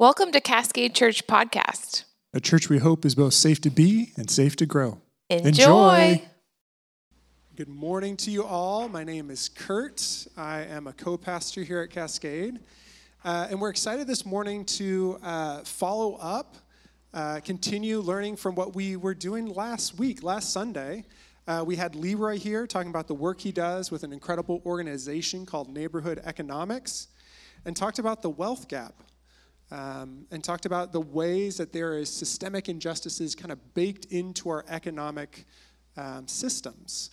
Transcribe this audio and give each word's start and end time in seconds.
Welcome 0.00 0.32
to 0.32 0.40
Cascade 0.40 0.94
Church 0.94 1.26
Podcast. 1.26 2.04
A 2.32 2.40
church 2.40 2.70
we 2.70 2.78
hope 2.78 3.04
is 3.04 3.14
both 3.14 3.34
safe 3.34 3.60
to 3.60 3.68
be 3.68 4.12
and 4.16 4.30
safe 4.30 4.56
to 4.56 4.64
grow. 4.64 4.98
Enjoy. 5.28 6.22
Good 7.54 7.68
morning 7.68 8.16
to 8.16 8.30
you 8.30 8.42
all. 8.42 8.88
My 8.88 9.04
name 9.04 9.30
is 9.30 9.50
Kurt. 9.50 10.26
I 10.38 10.60
am 10.62 10.86
a 10.86 10.94
co 10.94 11.18
pastor 11.18 11.64
here 11.64 11.82
at 11.82 11.90
Cascade. 11.90 12.60
Uh, 13.26 13.48
and 13.50 13.60
we're 13.60 13.68
excited 13.68 14.06
this 14.06 14.24
morning 14.24 14.64
to 14.64 15.18
uh, 15.22 15.64
follow 15.64 16.14
up, 16.14 16.56
uh, 17.12 17.40
continue 17.40 18.00
learning 18.00 18.36
from 18.36 18.54
what 18.54 18.74
we 18.74 18.96
were 18.96 19.12
doing 19.12 19.48
last 19.48 19.98
week, 19.98 20.22
last 20.22 20.50
Sunday. 20.50 21.04
Uh, 21.46 21.62
we 21.66 21.76
had 21.76 21.94
Leroy 21.94 22.38
here 22.38 22.66
talking 22.66 22.88
about 22.88 23.06
the 23.06 23.14
work 23.14 23.38
he 23.38 23.52
does 23.52 23.90
with 23.90 24.02
an 24.02 24.14
incredible 24.14 24.62
organization 24.64 25.44
called 25.44 25.68
Neighborhood 25.68 26.22
Economics 26.24 27.08
and 27.66 27.76
talked 27.76 27.98
about 27.98 28.22
the 28.22 28.30
wealth 28.30 28.66
gap 28.66 29.02
um, 29.70 30.26
and 30.30 30.42
talked 30.42 30.66
about 30.66 30.92
the 30.92 31.00
ways 31.00 31.56
that 31.56 31.72
there 31.72 31.96
is 31.96 32.08
systemic 32.08 32.68
injustices 32.68 33.34
kind 33.34 33.52
of 33.52 33.74
baked 33.74 34.06
into 34.06 34.48
our 34.48 34.64
economic 34.68 35.46
um, 35.96 36.26
systems. 36.26 37.10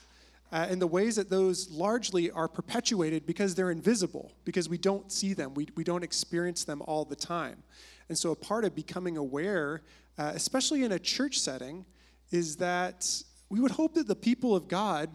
Uh, 0.52 0.66
and 0.70 0.82
the 0.82 0.88
ways 0.88 1.18
that 1.18 1.30
those 1.30 1.70
largely 1.70 2.32
are 2.32 2.48
perpetuated 2.48 3.26
because 3.26 3.54
they're 3.54 3.72
invisible, 3.72 4.32
because 4.46 4.70
we 4.70 4.78
don't 4.78 5.12
see 5.12 5.34
them, 5.34 5.54
we, 5.54 5.68
we 5.76 5.84
don't 5.84 6.04
experience 6.04 6.64
them 6.64 6.82
all 6.84 7.04
the 7.04 7.16
time. 7.16 7.62
And 8.08 8.18
so, 8.18 8.32
a 8.32 8.36
part 8.36 8.64
of 8.64 8.74
becoming 8.74 9.18
aware, 9.18 9.82
uh, 10.18 10.32
especially 10.34 10.84
in 10.84 10.94
a 10.94 11.00
church 11.00 11.40
setting, 11.40 11.86
is 12.32 12.56
that 12.58 13.24
we 13.50 13.60
would 13.60 13.72
hope 13.72 13.94
that 13.96 14.08
the 14.08 14.16
people 14.16 14.56
of 14.56 14.70
God 14.70 15.10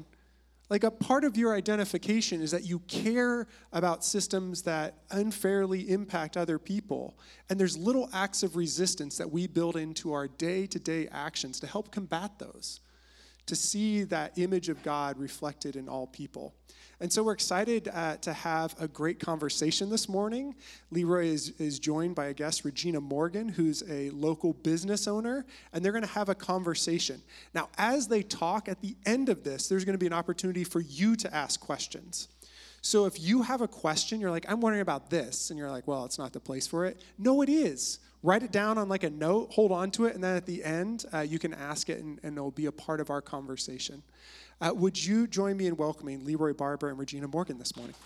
like 0.71 0.85
a 0.85 0.91
part 0.91 1.25
of 1.25 1.37
your 1.37 1.55
identification 1.55 2.41
is 2.41 2.51
that 2.51 2.65
you 2.65 2.79
care 2.81 3.47
about 3.73 4.05
systems 4.05 4.63
that 4.63 4.95
unfairly 5.11 5.91
impact 5.91 6.37
other 6.37 6.59
people. 6.59 7.19
And 7.51 7.61
there's 7.61 7.77
little 7.77 8.09
acts 8.13 8.43
of 8.43 8.57
resistance 8.57 9.19
that 9.19 9.31
we 9.31 9.47
build 9.47 9.77
into 9.77 10.13
our 10.13 10.29
day 10.29 10.67
to 10.69 10.79
day 10.79 11.09
actions 11.13 11.61
to 11.61 11.67
help 11.67 11.93
combat 11.93 12.39
those, 12.39 12.81
to 13.47 13.57
see 13.57 14.05
that 14.05 14.39
image 14.39 14.69
of 14.69 14.83
God 14.83 15.19
reflected 15.19 15.77
in 15.77 15.89
all 15.89 16.07
people. 16.07 16.55
And 17.01 17.13
so 17.13 17.25
we're 17.25 17.33
excited 17.33 17.89
uh, 17.93 18.17
to 18.19 18.33
have 18.33 18.77
a 18.81 18.87
great 18.87 19.19
conversation 19.19 19.91
this 19.91 20.09
morning. 20.09 20.55
Leroy 20.93 21.27
is, 21.27 21.51
is 21.59 21.81
joined 21.81 22.15
by 22.15 22.27
a 22.27 22.33
guest, 22.33 22.65
Regina 22.65 23.01
Morgan, 23.01 23.49
who's 23.49 23.83
a 23.91 24.11
local 24.11 24.53
business 24.53 25.09
owner, 25.09 25.45
and 25.73 25.85
they're 25.85 25.91
going 25.91 26.05
to 26.05 26.11
have 26.11 26.29
a 26.29 26.35
conversation. 26.35 27.21
Now, 27.55 27.71
as 27.77 28.07
they 28.07 28.23
talk 28.23 28.69
at 28.69 28.81
the 28.81 28.95
end 29.05 29.29
of 29.29 29.43
this, 29.43 29.67
there's 29.67 29.85
going 29.85 29.95
to 29.95 29.99
be 29.99 30.07
an 30.07 30.13
opportunity 30.13 30.63
for 30.63 30.81
you 30.81 31.17
to 31.17 31.35
ask 31.35 31.59
questions. 31.59 32.29
So 32.83 33.07
if 33.07 33.21
you 33.21 33.43
have 33.43 33.63
a 33.63 33.69
question, 33.69 34.21
you're 34.21 34.31
like, 34.31 34.47
I'm 34.49 34.61
wondering 34.61 34.83
about 34.83 35.11
this, 35.11 35.51
and 35.51 35.59
you're 35.59 35.71
like, 35.71 35.89
well, 35.89 36.05
it's 36.05 36.19
not 36.19 36.33
the 36.33 36.41
place 36.41 36.69
for 36.69 36.87
it. 36.87 37.01
No, 37.19 37.43
it 37.43 37.49
is. 37.49 37.99
Write 38.25 38.45
it 38.45 38.53
down 38.53 38.79
on 38.79 38.89
like 38.89 39.03
a 39.03 39.11
note, 39.11 39.53
hold 39.53 39.73
on 39.73 39.91
to 39.91 40.05
it, 40.05 40.15
and 40.15 40.23
then 40.23 40.37
at 40.37 40.47
the 40.47 40.63
end, 40.63 41.05
uh, 41.13 41.21
you 41.21 41.41
can 41.41 41.53
ask 41.53 41.89
it, 41.89 41.99
and, 41.99 42.21
and 42.23 42.37
it'll 42.37 42.53
be 42.53 42.67
a 42.67 42.73
part 42.73 43.01
of 43.01 43.11
our 43.11 43.21
conversation. 43.21 44.01
Uh, 44.61 44.71
would 44.73 45.05
you 45.05 45.27
join 45.27 45.57
me 45.57 45.67
in 45.67 45.77
welcoming 45.77 46.25
Leroy 46.25 46.55
Barber 46.55 46.89
and 46.89 46.99
Regina 47.01 47.27
Morgan 47.27 47.59
this 47.59 47.77
morning? 47.77 47.97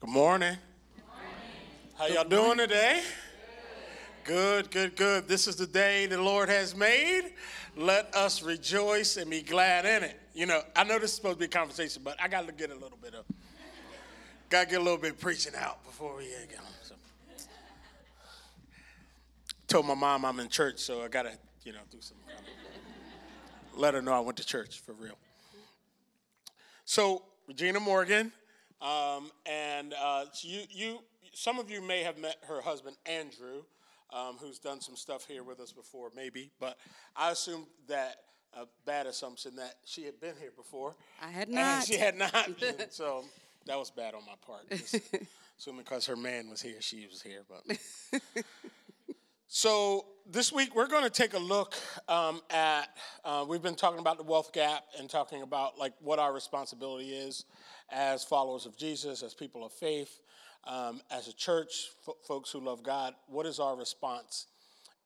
Good 0.00 0.10
morning. 0.10 0.56
How 1.96 2.08
y'all 2.08 2.24
doing 2.24 2.58
today? 2.58 3.02
Good, 4.24 4.72
good, 4.72 4.96
good. 4.96 5.28
This 5.28 5.46
is 5.46 5.54
the 5.54 5.66
day 5.66 6.06
the 6.06 6.20
Lord 6.20 6.48
has 6.48 6.74
made. 6.74 7.34
Let 7.76 8.12
us 8.16 8.42
rejoice 8.42 9.16
and 9.16 9.30
be 9.30 9.42
glad 9.42 9.84
in 9.84 10.02
it. 10.02 10.23
You 10.34 10.46
know, 10.46 10.62
I 10.74 10.82
know 10.82 10.98
this 10.98 11.10
is 11.10 11.16
supposed 11.16 11.36
to 11.36 11.38
be 11.38 11.44
a 11.44 11.48
conversation, 11.48 12.02
but 12.04 12.20
I 12.20 12.26
got 12.26 12.44
to 12.46 12.52
get 12.52 12.70
a 12.70 12.74
little 12.74 12.98
bit 13.00 13.14
of, 13.14 13.24
got 14.50 14.64
to 14.64 14.70
get 14.70 14.80
a 14.80 14.82
little 14.82 14.98
bit 14.98 15.18
preaching 15.20 15.52
out 15.56 15.84
before 15.84 16.16
we 16.16 16.24
get 16.24 16.58
on 16.58 16.64
So. 16.82 16.96
told 19.68 19.86
my 19.86 19.94
mom 19.94 20.24
I'm 20.24 20.40
in 20.40 20.48
church, 20.48 20.80
so 20.80 21.02
I 21.02 21.08
gotta, 21.08 21.38
you 21.64 21.72
know, 21.72 21.78
do 21.88 21.98
some. 22.00 22.16
Kind 22.26 22.40
of, 22.40 23.78
let 23.78 23.94
her 23.94 24.02
know 24.02 24.12
I 24.12 24.20
went 24.20 24.36
to 24.38 24.44
church 24.44 24.80
for 24.80 24.92
real. 24.92 25.16
So 26.84 27.22
Regina 27.46 27.78
Morgan, 27.78 28.32
um, 28.82 29.30
and 29.46 29.94
uh, 29.94 30.24
you, 30.42 30.62
you, 30.68 30.98
some 31.32 31.60
of 31.60 31.70
you 31.70 31.80
may 31.80 32.02
have 32.02 32.18
met 32.18 32.36
her 32.48 32.60
husband 32.60 32.96
Andrew, 33.06 33.62
um, 34.12 34.36
who's 34.40 34.58
done 34.58 34.80
some 34.80 34.96
stuff 34.96 35.26
here 35.26 35.44
with 35.44 35.60
us 35.60 35.72
before, 35.72 36.10
maybe. 36.14 36.50
But 36.58 36.76
I 37.16 37.30
assume 37.30 37.66
that 37.88 38.16
a 38.56 38.66
bad 38.86 39.06
assumption 39.06 39.56
that 39.56 39.76
she 39.84 40.04
had 40.04 40.20
been 40.20 40.34
here 40.40 40.52
before. 40.56 40.94
I 41.22 41.30
had 41.30 41.48
not. 41.48 41.84
she 41.84 41.96
had 41.96 42.16
not. 42.16 42.50
so 42.90 43.24
that 43.66 43.78
was 43.78 43.90
bad 43.90 44.14
on 44.14 44.22
my 44.26 44.34
part. 44.46 44.64
assuming 45.58 45.82
because 45.84 46.06
her 46.06 46.16
man 46.16 46.48
was 46.50 46.60
here, 46.60 46.80
she 46.80 47.06
was 47.06 47.22
here, 47.22 47.42
but. 47.48 48.44
So 49.56 50.06
this 50.28 50.52
week 50.52 50.74
we're 50.74 50.88
going 50.88 51.04
to 51.04 51.10
take 51.10 51.32
a 51.32 51.38
look 51.38 51.74
um, 52.08 52.40
at. 52.50 52.86
Uh, 53.24 53.44
we've 53.48 53.62
been 53.62 53.76
talking 53.76 54.00
about 54.00 54.18
the 54.18 54.24
wealth 54.24 54.52
gap 54.52 54.82
and 54.98 55.08
talking 55.08 55.42
about 55.42 55.78
like 55.78 55.92
what 56.00 56.18
our 56.18 56.32
responsibility 56.32 57.10
is 57.10 57.44
as 57.88 58.24
followers 58.24 58.66
of 58.66 58.76
Jesus, 58.76 59.22
as 59.22 59.32
people 59.32 59.64
of 59.64 59.70
faith, 59.70 60.18
um, 60.64 61.00
as 61.08 61.28
a 61.28 61.32
church, 61.32 61.90
f- 62.08 62.16
folks 62.26 62.50
who 62.50 62.58
love 62.58 62.82
God. 62.82 63.14
What 63.28 63.46
is 63.46 63.60
our 63.60 63.76
response 63.76 64.46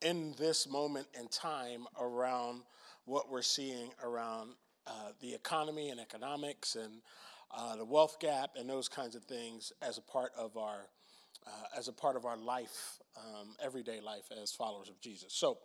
in 0.01 0.35
this 0.39 0.67
moment 0.67 1.09
in 1.13 1.29
time 1.29 1.87
around 2.01 2.63
what 3.09 3.31
we're 3.31 3.43
seeing 3.43 3.91
around 4.05 4.51
uh, 4.87 4.91
the 5.21 5.35
economy 5.35 5.89
and 5.89 5.99
economics 5.99 6.77
and 6.77 7.01
uh, 7.57 7.75
the 7.77 7.85
wealth 7.85 8.19
gap 8.21 8.51
and 8.57 8.69
those 8.69 8.89
kinds 8.89 9.17
of 9.17 9.25
things 9.25 9.73
as 9.81 9.97
a 9.97 10.03
part 10.03 10.31
of 10.39 10.57
our 10.57 10.89
uh, 11.47 11.79
as 11.79 11.89
a 11.89 11.93
part 11.93 12.17
of 12.17 12.27
our 12.27 12.37
life, 12.37 12.99
um, 13.17 13.57
everyday 13.63 14.01
life 14.01 14.25
as 14.43 14.53
followers 14.53 14.91
of 14.91 15.01
Jesus. 15.01 15.33
So, 15.33 15.57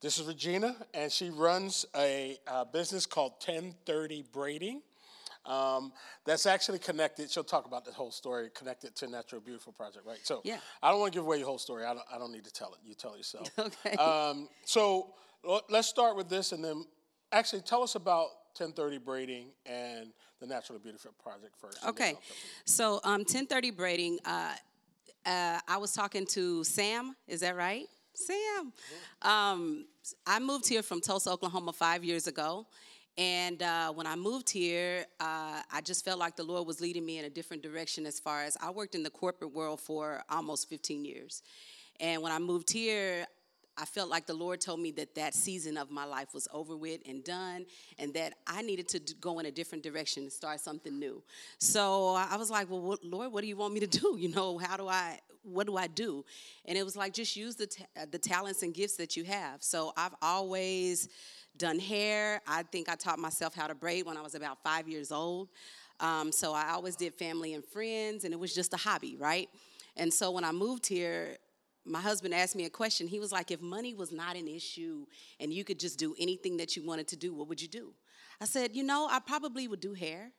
this 0.00 0.18
is 0.18 0.26
Regina, 0.26 0.74
and 0.94 1.12
she 1.12 1.30
runs 1.30 1.84
a, 1.94 2.38
a 2.46 2.64
business 2.64 3.06
called 3.06 3.32
1030 3.44 4.24
Braiding. 4.32 4.82
Um, 5.44 5.92
that's 6.24 6.46
actually 6.46 6.78
connected. 6.78 7.30
She'll 7.30 7.44
talk 7.44 7.66
about 7.66 7.84
the 7.84 7.92
whole 7.92 8.10
story 8.10 8.48
connected 8.54 8.96
to 8.96 9.06
Natural 9.06 9.40
Beautiful 9.40 9.72
Project, 9.72 10.06
right? 10.06 10.18
So, 10.22 10.40
yeah. 10.42 10.58
I 10.82 10.90
don't 10.90 11.00
want 11.00 11.12
to 11.12 11.18
give 11.18 11.26
away 11.26 11.36
your 11.36 11.46
whole 11.46 11.58
story. 11.58 11.84
I 11.84 11.94
don't, 11.94 12.06
I 12.12 12.18
don't 12.18 12.32
need 12.32 12.44
to 12.44 12.52
tell 12.52 12.72
it. 12.72 12.78
You 12.82 12.94
tell 12.94 13.14
it 13.14 13.18
yourself. 13.18 13.50
okay. 13.58 13.96
Um, 13.96 14.48
so, 14.64 15.14
let's 15.68 15.88
start 15.88 16.16
with 16.16 16.28
this, 16.28 16.52
and 16.52 16.64
then 16.64 16.84
actually 17.32 17.62
tell 17.62 17.82
us 17.82 17.94
about 17.94 18.28
1030 18.56 18.98
Braiding 18.98 19.46
and 19.66 20.12
the 20.40 20.46
Natural 20.46 20.78
Beautiful 20.78 21.12
Project 21.22 21.54
first. 21.60 21.84
Okay. 21.86 22.14
So, 22.64 23.00
um, 23.04 23.20
1030 23.20 23.70
Braiding. 23.70 24.18
Uh, 24.24 24.54
uh, 25.26 25.58
I 25.68 25.76
was 25.76 25.92
talking 25.92 26.26
to 26.26 26.64
Sam. 26.64 27.14
Is 27.28 27.40
that 27.40 27.56
right? 27.56 27.86
Sam. 28.14 28.72
Um, 29.22 29.86
I 30.26 30.38
moved 30.38 30.68
here 30.68 30.82
from 30.82 31.00
Tulsa, 31.00 31.30
Oklahoma, 31.30 31.72
five 31.72 32.04
years 32.04 32.26
ago. 32.26 32.66
And 33.18 33.62
uh, 33.62 33.92
when 33.92 34.06
I 34.06 34.16
moved 34.16 34.48
here, 34.48 35.04
uh, 35.18 35.60
I 35.70 35.80
just 35.82 36.04
felt 36.04 36.18
like 36.18 36.36
the 36.36 36.42
Lord 36.42 36.66
was 36.66 36.80
leading 36.80 37.04
me 37.04 37.18
in 37.18 37.26
a 37.26 37.30
different 37.30 37.62
direction 37.62 38.06
as 38.06 38.18
far 38.18 38.44
as 38.44 38.56
I 38.62 38.70
worked 38.70 38.94
in 38.94 39.02
the 39.02 39.10
corporate 39.10 39.52
world 39.52 39.80
for 39.80 40.22
almost 40.30 40.68
15 40.68 41.04
years. 41.04 41.42
And 41.98 42.22
when 42.22 42.32
I 42.32 42.38
moved 42.38 42.72
here, 42.72 43.26
I 43.80 43.86
felt 43.86 44.10
like 44.10 44.26
the 44.26 44.34
Lord 44.34 44.60
told 44.60 44.80
me 44.80 44.90
that 44.92 45.14
that 45.14 45.34
season 45.34 45.78
of 45.78 45.90
my 45.90 46.04
life 46.04 46.34
was 46.34 46.46
over 46.52 46.76
with 46.76 47.00
and 47.08 47.24
done, 47.24 47.64
and 47.98 48.12
that 48.14 48.34
I 48.46 48.60
needed 48.62 48.88
to 48.88 49.00
go 49.20 49.38
in 49.38 49.46
a 49.46 49.50
different 49.50 49.82
direction 49.82 50.24
and 50.24 50.32
start 50.32 50.60
something 50.60 50.98
new. 50.98 51.22
So 51.58 52.14
I 52.14 52.36
was 52.36 52.50
like, 52.50 52.70
"Well, 52.70 52.82
what, 52.82 53.02
Lord, 53.02 53.32
what 53.32 53.40
do 53.40 53.46
you 53.46 53.56
want 53.56 53.72
me 53.72 53.80
to 53.80 53.86
do? 54.00 54.16
You 54.18 54.28
know, 54.28 54.58
how 54.58 54.76
do 54.76 54.86
I? 54.86 55.18
What 55.42 55.66
do 55.66 55.76
I 55.76 55.86
do?" 55.86 56.24
And 56.66 56.76
it 56.76 56.84
was 56.84 56.96
like, 56.96 57.14
just 57.14 57.36
use 57.36 57.56
the 57.56 57.68
the 58.10 58.18
talents 58.18 58.62
and 58.62 58.74
gifts 58.74 58.96
that 58.96 59.16
you 59.16 59.24
have. 59.24 59.62
So 59.62 59.92
I've 59.96 60.14
always 60.20 61.08
done 61.56 61.78
hair. 61.78 62.42
I 62.46 62.62
think 62.64 62.88
I 62.88 62.94
taught 62.96 63.18
myself 63.18 63.54
how 63.54 63.66
to 63.66 63.74
braid 63.74 64.04
when 64.04 64.16
I 64.16 64.22
was 64.22 64.34
about 64.34 64.58
five 64.62 64.88
years 64.88 65.10
old. 65.10 65.48
Um, 66.00 66.32
so 66.32 66.52
I 66.54 66.70
always 66.70 66.96
did 66.96 67.14
family 67.14 67.54
and 67.54 67.64
friends, 67.64 68.24
and 68.24 68.32
it 68.32 68.40
was 68.40 68.54
just 68.54 68.72
a 68.72 68.78
hobby, 68.78 69.16
right? 69.18 69.48
And 69.96 70.12
so 70.12 70.30
when 70.30 70.44
I 70.44 70.52
moved 70.52 70.86
here, 70.86 71.36
my 71.84 72.00
husband 72.00 72.34
asked 72.34 72.56
me 72.56 72.64
a 72.66 72.70
question. 72.70 73.06
He 73.06 73.18
was 73.18 73.32
like, 73.32 73.50
if 73.50 73.60
money 73.60 73.94
was 73.94 74.12
not 74.12 74.36
an 74.36 74.46
issue 74.46 75.06
and 75.38 75.52
you 75.52 75.64
could 75.64 75.78
just 75.78 75.98
do 75.98 76.14
anything 76.18 76.56
that 76.58 76.76
you 76.76 76.84
wanted 76.84 77.08
to 77.08 77.16
do, 77.16 77.34
what 77.34 77.48
would 77.48 77.60
you 77.60 77.68
do? 77.68 77.92
I 78.40 78.44
said, 78.44 78.74
you 78.74 78.82
know, 78.82 79.08
I 79.10 79.18
probably 79.18 79.68
would 79.68 79.80
do 79.80 79.94
hair. 79.94 80.32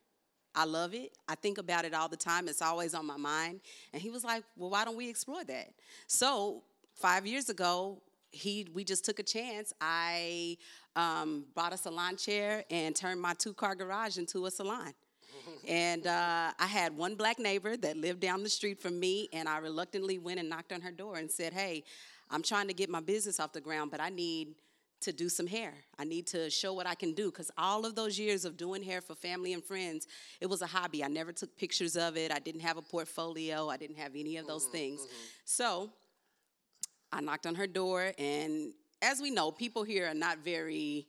I 0.54 0.66
love 0.66 0.94
it. 0.94 1.18
I 1.28 1.36
think 1.36 1.58
about 1.58 1.86
it 1.86 1.94
all 1.94 2.10
the 2.10 2.18
time. 2.18 2.48
It's 2.48 2.62
always 2.62 2.94
on 2.94 3.06
my 3.06 3.18
mind. 3.18 3.62
And 3.94 4.02
he 4.02 4.10
was 4.10 4.24
like, 4.24 4.44
well, 4.58 4.70
why 4.70 4.86
don't 4.86 4.98
we 4.98 5.10
explore 5.10 5.44
that? 5.46 5.74
So 6.08 6.64
five 6.94 7.26
years 7.26 7.50
ago, 7.50 8.02
he 8.32 8.68
we 8.74 8.84
just 8.84 9.04
took 9.04 9.20
a 9.20 9.24
chance. 9.24 9.74
I 9.82 10.58
um, 10.96 11.46
bought 11.54 11.74
a 11.74 11.78
salon 11.78 12.18
chair 12.18 12.64
and 12.70 12.96
turned 12.96 13.22
my 13.22 13.34
two 13.34 13.54
car 13.54 13.76
garage 13.76 14.18
into 14.18 14.46
a 14.46 14.52
salon 14.52 14.94
and 15.68 16.08
uh, 16.08 16.52
I 16.60 16.68
had 16.68 16.96
one 16.96 17.16
black 17.16 17.40
neighbor 17.40 17.78
that 17.78 17.98
lived 17.98 18.20
down 18.20 18.44
the 18.44 18.50
street 18.50 18.82
from 18.82 19.00
me, 19.00 19.30
and 19.34 19.48
I 19.48 19.58
reluctantly 19.60 20.18
went 20.18 20.40
and 20.40 20.50
knocked 20.50 20.72
on 20.72 20.82
her 20.82 20.92
door 20.92 21.18
and 21.18 21.30
said, 21.30 21.54
Hey, 21.54 21.84
I'm 22.30 22.42
trying 22.42 22.68
to 22.68 22.74
get 22.74 22.90
my 22.90 23.02
business 23.02 23.40
off 23.40 23.54
the 23.54 23.62
ground, 23.62 23.92
but 23.92 24.00
I 24.00 24.10
need 24.10 24.56
to 25.02 25.12
do 25.12 25.30
some 25.30 25.48
hair. 25.48 25.74
I 25.98 26.04
need 26.04 26.28
to 26.28 26.50
show 26.50 26.74
what 26.74 26.88
I 26.88 26.96
can 26.96 27.14
do 27.14 27.32
because 27.32 27.52
all 27.58 27.86
of 27.86 27.96
those 27.96 28.18
years 28.18 28.46
of 28.46 28.56
doing 28.56 28.84
hair 28.84 29.02
for 29.02 29.16
family 29.16 29.54
and 29.54 29.64
friends, 29.64 30.08
it 30.40 30.46
was 30.46 30.62
a 30.62 30.68
hobby. 30.68 31.04
I 31.04 31.08
never 31.08 31.32
took 31.32 31.58
pictures 31.58 31.98
of 31.98 32.18
it. 32.18 32.32
I 32.32 32.40
didn't 32.40 32.62
have 32.62 32.78
a 32.78 32.82
portfolio. 32.82 33.68
I 33.68 33.78
didn't 33.78 33.98
have 33.98 34.12
any 34.16 34.38
of 34.38 34.48
those 34.48 34.64
mm-hmm, 34.64 34.72
things. 34.74 35.02
Mm-hmm. 35.02 35.16
So 35.46 35.90
I 37.12 37.22
knocked 37.22 37.48
on 37.48 37.56
her 37.56 37.68
door, 37.68 38.14
and 38.18 38.74
as 39.02 39.20
we 39.20 39.32
know, 39.32 39.52
people 39.52 39.84
here 39.84 40.08
are 40.08 40.14
not 40.14 40.40
very 40.40 41.08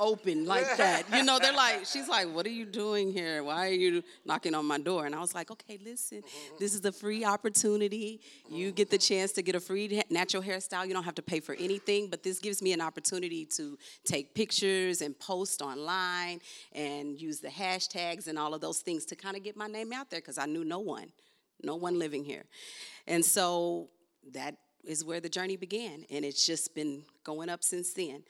open 0.00 0.46
like 0.46 0.76
that. 0.76 1.04
You 1.12 1.24
know, 1.24 1.38
they're 1.38 1.52
like, 1.52 1.84
she's 1.84 2.08
like, 2.08 2.32
what 2.32 2.46
are 2.46 2.50
you 2.50 2.64
doing 2.64 3.12
here? 3.12 3.42
Why 3.42 3.68
are 3.68 3.72
you 3.72 4.02
knocking 4.24 4.54
on 4.54 4.66
my 4.66 4.78
door? 4.78 5.06
And 5.06 5.14
I 5.14 5.20
was 5.20 5.34
like, 5.34 5.50
okay, 5.50 5.78
listen, 5.82 6.22
this 6.58 6.74
is 6.74 6.84
a 6.84 6.92
free 6.92 7.24
opportunity. 7.24 8.20
You 8.50 8.72
get 8.72 8.90
the 8.90 8.98
chance 8.98 9.32
to 9.32 9.42
get 9.42 9.54
a 9.54 9.60
free 9.60 10.02
natural 10.10 10.42
hairstyle. 10.42 10.86
You 10.86 10.94
don't 10.94 11.04
have 11.04 11.16
to 11.16 11.22
pay 11.22 11.40
for 11.40 11.54
anything, 11.54 12.08
but 12.08 12.22
this 12.22 12.38
gives 12.38 12.62
me 12.62 12.72
an 12.72 12.80
opportunity 12.80 13.44
to 13.56 13.78
take 14.04 14.34
pictures 14.34 15.02
and 15.02 15.18
post 15.18 15.62
online 15.62 16.40
and 16.72 17.20
use 17.20 17.40
the 17.40 17.48
hashtags 17.48 18.28
and 18.28 18.38
all 18.38 18.54
of 18.54 18.60
those 18.60 18.80
things 18.80 19.04
to 19.06 19.16
kind 19.16 19.36
of 19.36 19.42
get 19.42 19.56
my 19.56 19.66
name 19.66 19.92
out 19.92 20.10
there 20.10 20.20
because 20.20 20.38
I 20.38 20.46
knew 20.46 20.64
no 20.64 20.78
one, 20.78 21.12
no 21.62 21.76
one 21.76 21.98
living 21.98 22.24
here. 22.24 22.44
And 23.06 23.24
so 23.24 23.88
that 24.32 24.56
is 24.84 25.04
where 25.04 25.20
the 25.20 25.28
journey 25.28 25.56
began, 25.56 26.04
and 26.10 26.24
it's 26.24 26.46
just 26.46 26.74
been 26.74 27.02
going 27.24 27.48
up 27.48 27.62
since 27.62 27.92
then. 27.92 28.22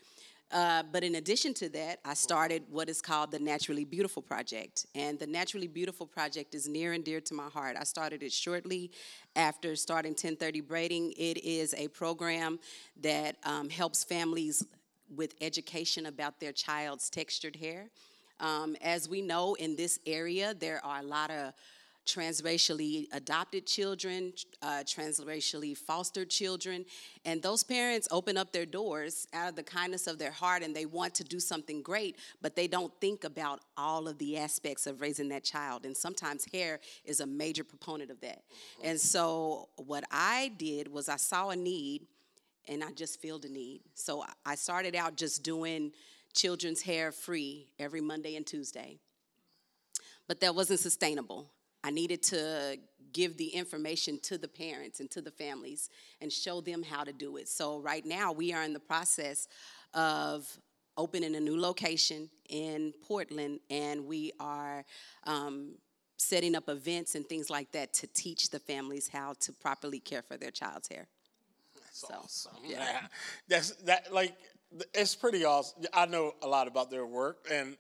Uh, 0.51 0.83
but 0.91 1.05
in 1.05 1.17
addition 1.17 1.53
to 1.53 1.69
that, 1.69 2.01
I 2.05 2.15
started 2.15 2.63
what 2.71 2.89
is 2.89 3.03
called 3.03 3.31
the 3.31 3.39
Naturally 3.39 3.85
Beautiful 3.85 4.23
Project. 4.23 4.87
And 4.95 5.19
the 5.19 5.27
Naturally 5.27 5.67
Beautiful 5.67 6.07
Project 6.07 6.55
is 6.55 6.67
near 6.67 6.95
and 6.95 7.05
dear 7.05 7.21
to 7.21 7.35
my 7.35 7.49
heart. 7.49 7.77
I 7.79 7.85
started 7.85 8.23
it 8.23 8.33
shortly 8.33 8.91
after 9.37 9.77
starting 9.77 10.13
1030 10.13 10.63
Braiding. 10.63 11.13
It 11.19 11.45
is 11.45 11.75
a 11.75 11.89
program 11.89 12.59
that 13.03 13.37
um, 13.45 13.69
helps 13.69 14.05
families 14.05 14.65
with 15.15 15.35
education 15.41 16.07
about 16.07 16.41
their 16.41 16.53
child's 16.53 17.11
textured 17.11 17.57
hair. 17.57 17.91
Um, 18.41 18.77
as 18.81 19.09
we 19.09 19.21
know 19.21 19.55
in 19.55 19.77
this 19.77 19.99
area, 20.07 20.55
there 20.55 20.85
are 20.85 21.01
a 21.01 21.05
lot 21.05 21.31
of 21.31 21.53
transracially 22.09 23.07
adopted 23.13 23.67
children, 23.67 24.33
uh, 24.63 24.83
transracially 24.85 25.77
fostered 25.77 26.31
children, 26.31 26.85
and 27.25 27.43
those 27.43 27.63
parents 27.63 28.09
open 28.11 28.39
up 28.39 28.51
their 28.53 28.65
doors 28.65 29.29
out 29.35 29.51
of 29.51 29.57
the 29.57 29.63
kindness 29.63 30.07
of 30.07 30.19
their 30.19 30.31
heart 30.31 30.63
and 30.63 30.75
they 30.75 30.87
want 30.87 31.15
to 31.15 31.25
do 31.25 31.39
something 31.39 31.83
great, 31.83 32.17
but 32.41 32.57
they 32.57 32.67
don't 32.67 32.93
think 33.01 33.25
about 33.25 33.61
all 33.77 34.09
of 34.09 34.17
the 34.19 34.39
aspects 34.39 34.87
of 34.87 35.01
raising 35.03 35.29
that 35.29 35.45
child. 35.45 35.85
And 35.85 35.95
sometimes 35.97 36.47
hair 36.51 36.81
is 37.05 37.21
a 37.21 37.27
major 37.27 37.63
proponent 37.63 38.11
of 38.11 38.21
that. 38.23 38.39
Mm-hmm. 38.39 38.89
And 38.89 39.01
so, 39.01 39.69
what 39.77 40.05
I 40.11 40.51
did 40.57 40.89
was 40.89 41.09
I 41.09 41.17
saw 41.17 41.51
a 41.51 41.57
need 41.57 42.07
and 42.67 42.83
I 42.83 42.93
just 42.93 43.21
filled 43.21 43.45
a 43.45 43.49
need. 43.49 43.83
So, 43.95 44.25
I 44.47 44.55
started 44.55 44.97
out 44.97 45.17
just 45.17 45.43
doing 45.43 45.93
children's 46.33 46.83
hair 46.83 47.13
free 47.13 47.69
every 47.79 48.01
Monday 48.01 48.37
and 48.37 48.47
Tuesday. 48.47 48.99
But 50.27 50.41
that 50.41 50.55
wasn't 50.55 50.81
sustainable. 50.81 51.51
I 51.89 51.91
needed 51.91 52.23
to 52.25 52.77
give 53.15 53.39
the 53.39 53.47
information 53.47 54.21
to 54.21 54.37
the 54.37 54.47
parents 54.47 55.01
and 55.01 55.11
to 55.11 55.23
the 55.23 55.31
families 55.31 55.89
and 56.21 56.31
show 56.31 56.61
them 56.61 56.83
how 56.83 57.03
to 57.03 57.15
do 57.15 57.39
it. 57.39 57.49
So, 57.49 57.79
right 57.79 58.05
now, 58.05 58.31
we 58.31 58.53
are 58.53 58.63
in 58.63 58.75
the 58.75 58.79
process 58.79 59.49
of 59.95 60.47
opening 60.99 61.35
a 61.35 61.41
new 61.41 61.59
location 61.59 62.29
in 62.51 62.93
Portland, 63.03 63.61
and 63.71 64.05
we 64.05 64.33
are 64.39 64.85
um, 65.25 65.77
setting 66.19 66.55
up 66.55 66.69
events 66.69 67.15
and 67.15 67.27
things 67.27 67.49
like 67.49 67.73
that 67.73 67.95
to 67.95 68.07
teach 68.09 68.51
the 68.51 68.59
families 68.59 69.09
how 69.09 69.33
to 69.41 69.51
properly 69.51 69.99
care 69.99 70.21
for 70.21 70.37
their 70.37 70.51
child's 70.51 70.89
hair. 70.89 71.07
That's 71.75 72.01
so, 72.01 72.15
awesome. 72.23 72.53
Yeah. 72.67 73.01
That's 73.49 73.71
that 73.85 74.13
like 74.13 74.37
it's 74.93 75.15
pretty 75.15 75.47
awesome. 75.47 75.85
I 75.95 76.05
know 76.05 76.35
a 76.43 76.49
lot 76.49 76.69
about 76.69 76.91
their 76.91 77.07
work, 77.07 77.47
and 77.51 77.79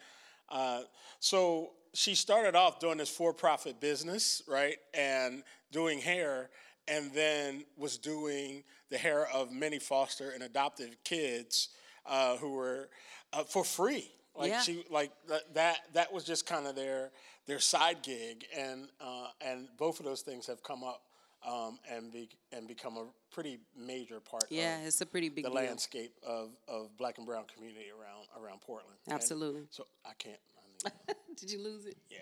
uh, 0.48 0.84
so 1.20 1.72
she 1.98 2.14
started 2.14 2.54
off 2.54 2.78
doing 2.78 2.98
this 2.98 3.08
for-profit 3.08 3.80
business, 3.80 4.40
right, 4.46 4.76
and 4.94 5.42
doing 5.72 5.98
hair, 5.98 6.48
and 6.86 7.12
then 7.12 7.64
was 7.76 7.98
doing 7.98 8.62
the 8.88 8.96
hair 8.96 9.26
of 9.34 9.50
many 9.50 9.80
foster 9.80 10.30
and 10.30 10.44
adopted 10.44 10.96
kids 11.02 11.70
uh, 12.06 12.36
who 12.36 12.52
were 12.52 12.88
uh, 13.32 13.42
for 13.42 13.64
free. 13.64 14.08
Like 14.36 14.50
yeah. 14.50 14.60
she, 14.60 14.84
like 14.88 15.10
that. 15.54 15.78
That 15.94 16.12
was 16.12 16.22
just 16.22 16.46
kind 16.46 16.68
of 16.68 16.76
their 16.76 17.10
their 17.48 17.58
side 17.58 18.04
gig, 18.04 18.44
and 18.56 18.86
uh, 19.00 19.26
and 19.40 19.66
both 19.76 19.98
of 19.98 20.06
those 20.06 20.20
things 20.20 20.46
have 20.46 20.62
come 20.62 20.84
up 20.84 21.02
um, 21.44 21.80
and 21.90 22.12
be, 22.12 22.28
and 22.52 22.68
become 22.68 22.96
a 22.96 23.06
pretty 23.32 23.58
major 23.76 24.20
part. 24.20 24.44
Yeah, 24.50 24.78
it's 24.84 25.00
a 25.00 25.06
pretty 25.06 25.30
big 25.30 25.46
the 25.46 25.50
deal. 25.50 25.56
landscape 25.56 26.12
of, 26.24 26.50
of 26.68 26.96
Black 26.96 27.18
and 27.18 27.26
Brown 27.26 27.42
community 27.52 27.86
around 27.90 28.26
around 28.40 28.60
Portland. 28.60 28.98
Absolutely. 29.10 29.62
And 29.62 29.68
so 29.72 29.84
I 30.06 30.12
can't 30.16 30.38
Did 31.36 31.50
you 31.50 31.62
lose 31.62 31.86
it? 31.86 31.96
Yeah. 32.10 32.18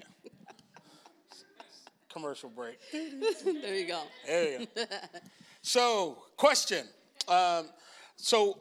Commercial 2.11 2.49
break. 2.49 2.79
there 2.93 3.75
you 3.75 3.87
go. 3.87 4.03
There 4.27 4.61
you 4.61 4.67
go. 4.75 4.85
so, 5.63 6.19
question. 6.37 6.87
Um, 7.29 7.69
so, 8.17 8.59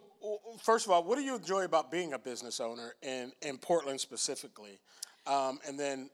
first 0.62 0.86
of 0.86 0.92
all, 0.92 1.03
what 1.03 1.18
do 1.18 1.24
you 1.24 1.36
enjoy 1.36 1.63
about 1.63 1.92
being 1.92 2.13
a 2.13 2.19
business 2.19 2.59
owner 2.59 2.95
in, 3.01 3.31
in 3.42 3.57
Portland 3.57 4.01
specifically? 4.01 4.80
Um, 5.25 5.59
and 5.68 5.80
then, 5.80 6.09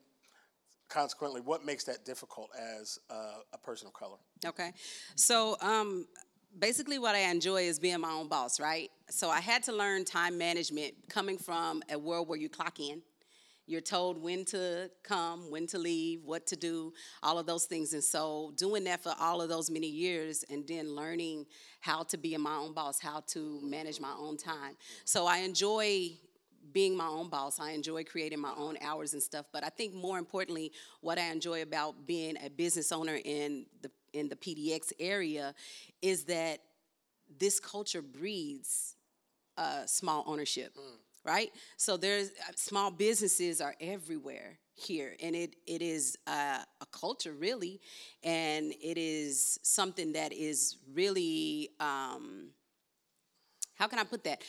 consequently, 0.88 1.42
what 1.42 1.66
makes 1.66 1.84
that 1.86 2.06
difficult 2.06 2.50
as 2.80 3.00
a 3.10 3.58
person 3.58 3.88
of 3.88 3.94
color? 3.94 4.18
Okay. 4.46 4.72
So, 5.16 5.58
um, 5.62 6.06
basically 6.60 7.00
what 7.00 7.16
I 7.16 7.20
enjoy 7.20 7.64
is 7.64 7.80
being 7.80 8.00
my 8.02 8.12
own 8.12 8.28
boss, 8.28 8.60
right? 8.60 8.90
So 9.10 9.30
I 9.30 9.40
had 9.40 9.64
to 9.64 9.72
learn 9.72 10.06
time 10.06 10.38
management 10.38 10.94
coming 11.10 11.38
from 11.38 11.82
a 11.90 11.98
world 11.98 12.28
where 12.28 12.38
you 12.38 12.50
clock 12.50 12.80
in 12.80 13.02
you're 13.72 13.82
told 13.82 14.22
when 14.22 14.44
to 14.46 14.92
come, 15.02 15.50
when 15.50 15.66
to 15.68 15.80
leave, 15.80 16.24
what 16.24 16.46
to 16.48 16.56
do, 16.56 16.94
all 17.24 17.40
of 17.40 17.46
those 17.46 17.66
things. 17.66 17.94
And 17.94 18.04
so, 18.04 18.52
doing 18.58 18.84
that 18.84 19.02
for 19.02 19.14
all 19.20 19.42
of 19.42 19.50
those 19.50 19.72
many 19.72 19.88
years 19.88 20.44
and 20.50 20.68
then 20.68 20.94
learning 20.94 21.46
how 21.80 22.04
to 22.04 22.18
be 22.18 22.36
my 22.38 22.56
own 22.56 22.74
boss, 22.74 23.00
how 23.00 23.22
to 23.28 23.60
manage 23.64 24.00
my 24.00 24.14
own 24.20 24.38
time. 24.38 24.76
So, 25.06 25.26
I 25.26 25.38
enjoy 25.38 26.12
being 26.74 26.96
my 26.96 27.08
own 27.08 27.30
boss. 27.30 27.60
I 27.60 27.72
enjoy 27.72 28.04
creating 28.04 28.40
my 28.40 28.54
own 28.58 28.78
hours 28.82 29.14
and 29.14 29.24
stuff. 29.24 29.46
But 29.52 29.64
I 29.64 29.70
think 29.70 29.94
more 29.94 30.20
importantly, 30.20 30.72
what 31.00 31.18
I 31.18 31.32
enjoy 31.32 31.62
about 31.62 32.06
being 32.06 32.38
a 32.44 32.50
business 32.50 32.92
owner 32.92 33.20
in 33.24 33.66
the 33.82 33.92
in 34.14 34.28
the 34.28 34.36
PDX 34.36 34.92
area 35.00 35.56
is 36.02 36.26
that 36.26 36.60
this 37.40 37.62
culture 37.62 38.02
breeds 38.02 38.98
uh, 39.58 39.86
small 39.86 40.26
ownership. 40.28 40.76
Mm 40.76 41.11
right? 41.24 41.52
So 41.78 41.98
there's 41.98 42.30
uh, 42.30 42.54
small 42.56 42.92
businesses 42.92 43.62
are 43.62 43.76
everywhere 43.80 44.58
here, 44.74 45.16
and 45.22 45.36
it 45.36 45.56
it 45.68 45.82
is 45.82 46.18
uh, 46.28 46.60
a 46.82 46.86
culture 46.92 47.34
really, 47.34 47.80
and 48.24 48.74
it 48.82 48.98
is 48.98 49.60
something 49.64 50.14
that 50.14 50.34
is 50.34 50.78
really 50.94 51.70
um, 51.80 52.50
how 53.76 53.88
can 53.88 54.00
I 54.00 54.04
put 54.04 54.24
that? 54.24 54.44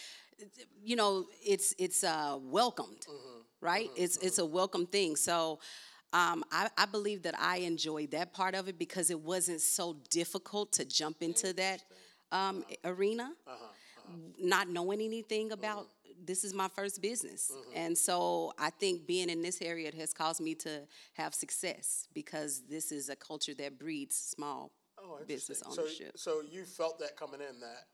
You 0.83 0.97
know, 0.97 1.27
it's 1.45 1.75
it's 1.79 2.05
uh, 2.05 2.39
welcomed, 2.43 3.07
mm-hmm. 3.09 3.41
right? 3.61 3.89
Mm-hmm. 3.89 4.03
It's 4.03 4.17
it's 4.19 4.39
a 4.39 4.47
welcome 4.47 4.87
thing. 4.87 5.17
So. 5.17 5.61
Um, 6.15 6.45
I, 6.53 6.69
I, 6.77 6.85
believe 6.85 7.23
that 7.23 7.35
I 7.41 7.61
enjoyed 7.61 8.11
that 8.11 8.35
part 8.35 8.55
of 8.55 8.69
it 8.69 8.79
because 8.79 9.09
it 9.09 9.19
wasn't 9.19 9.63
so 9.63 9.97
difficult 10.11 10.71
to 10.75 10.85
jump 10.85 11.23
into 11.23 11.55
that 11.55 11.83
um, 12.31 12.67
uh-huh. 12.69 12.91
arena, 12.93 13.33
uh-huh. 13.47 13.55
Uh-huh. 13.57 14.17
not 14.39 14.69
knowing 14.69 15.01
anything 15.01 15.53
about 15.53 15.85
mm-hmm 15.85 16.02
this 16.25 16.45
is 16.45 16.55
my 16.55 16.69
first 16.69 17.01
business. 17.01 17.51
Mm-hmm. 17.53 17.77
And 17.77 17.99
so 17.99 18.53
I 18.59 18.71
think 18.71 19.07
being 19.07 19.31
in 19.31 19.43
this 19.43 19.61
area 19.63 19.91
has 19.97 20.13
caused 20.13 20.41
me 20.41 20.55
to 20.57 20.83
have 21.15 21.35
success 21.35 22.09
because 22.15 22.63
this 22.69 22.93
is 22.93 23.09
a 23.09 23.17
culture 23.17 23.55
that 23.55 23.79
breeds 23.79 24.17
small 24.17 24.71
oh, 24.99 25.21
business 25.27 25.63
ownership. 25.67 26.13
So, 26.17 26.43
so 26.43 26.49
you 26.51 26.65
felt 26.65 26.99
that 27.01 27.17
coming 27.17 27.41
in 27.41 27.61
that 27.61 27.87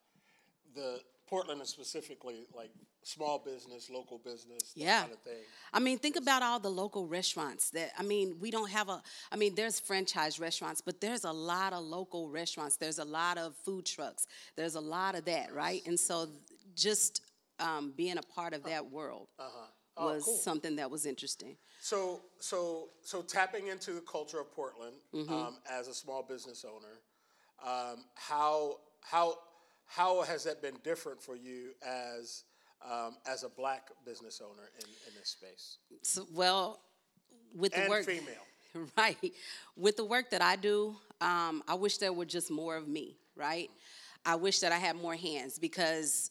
the 0.74 1.00
Portland 1.28 1.60
is 1.60 1.68
specifically 1.68 2.46
like 2.54 2.70
small 3.02 3.38
business, 3.38 3.90
local 3.90 4.18
business, 4.18 4.72
yeah. 4.74 5.00
Kind 5.00 5.12
of 5.12 5.18
I 5.72 5.78
mean, 5.80 5.98
think 5.98 6.16
about 6.16 6.42
all 6.42 6.58
the 6.58 6.70
local 6.70 7.06
restaurants 7.06 7.70
that 7.70 7.92
I 7.98 8.02
mean, 8.02 8.36
we 8.40 8.50
don't 8.50 8.70
have 8.70 8.88
a 8.88 9.02
I 9.30 9.36
mean, 9.36 9.54
there's 9.54 9.78
franchise 9.78 10.40
restaurants, 10.40 10.80
but 10.80 11.00
there's 11.00 11.24
a 11.24 11.32
lot 11.32 11.72
of 11.72 11.84
local 11.84 12.28
restaurants. 12.28 12.76
There's 12.76 12.98
a 12.98 13.04
lot 13.04 13.38
of 13.38 13.54
food 13.64 13.86
trucks. 13.86 14.26
There's 14.56 14.74
a 14.74 14.80
lot 14.80 15.14
of 15.14 15.24
that, 15.26 15.52
right? 15.54 15.82
And 15.86 15.98
so 15.98 16.28
just 16.74 17.22
um, 17.60 17.92
being 17.96 18.18
a 18.18 18.22
part 18.22 18.54
of 18.54 18.62
that 18.64 18.90
world 18.90 19.28
uh-huh. 19.38 19.66
oh, 19.96 20.14
was 20.14 20.24
cool. 20.24 20.36
something 20.36 20.76
that 20.76 20.90
was 20.90 21.06
interesting. 21.06 21.56
So, 21.80 22.20
so, 22.40 22.88
so 23.02 23.22
tapping 23.22 23.68
into 23.68 23.92
the 23.92 24.00
culture 24.00 24.40
of 24.40 24.52
Portland 24.52 24.96
mm-hmm. 25.14 25.32
um, 25.32 25.56
as 25.70 25.88
a 25.88 25.94
small 25.94 26.22
business 26.22 26.64
owner, 26.64 27.00
um, 27.64 28.04
how 28.14 28.76
how 29.00 29.34
how 29.86 30.22
has 30.22 30.44
that 30.44 30.62
been 30.62 30.76
different 30.84 31.22
for 31.22 31.34
you 31.34 31.70
as 31.86 32.44
um, 32.88 33.16
as 33.26 33.42
a 33.42 33.48
black 33.48 33.88
business 34.04 34.40
owner 34.44 34.70
in, 34.78 34.86
in 35.08 35.14
this 35.18 35.30
space? 35.30 35.78
So, 36.02 36.26
well, 36.32 36.80
with 37.54 37.72
the 37.72 37.80
and 37.80 37.90
work, 37.90 38.04
female, 38.04 38.34
right? 38.96 39.16
With 39.76 39.96
the 39.96 40.04
work 40.04 40.30
that 40.30 40.42
I 40.42 40.56
do, 40.56 40.96
um, 41.20 41.62
I 41.66 41.74
wish 41.74 41.98
there 41.98 42.12
were 42.12 42.26
just 42.26 42.50
more 42.50 42.76
of 42.76 42.86
me, 42.86 43.16
right? 43.34 43.70
I 44.24 44.34
wish 44.34 44.60
that 44.60 44.72
I 44.72 44.76
had 44.76 44.96
more 44.96 45.14
hands 45.14 45.58
because 45.58 46.30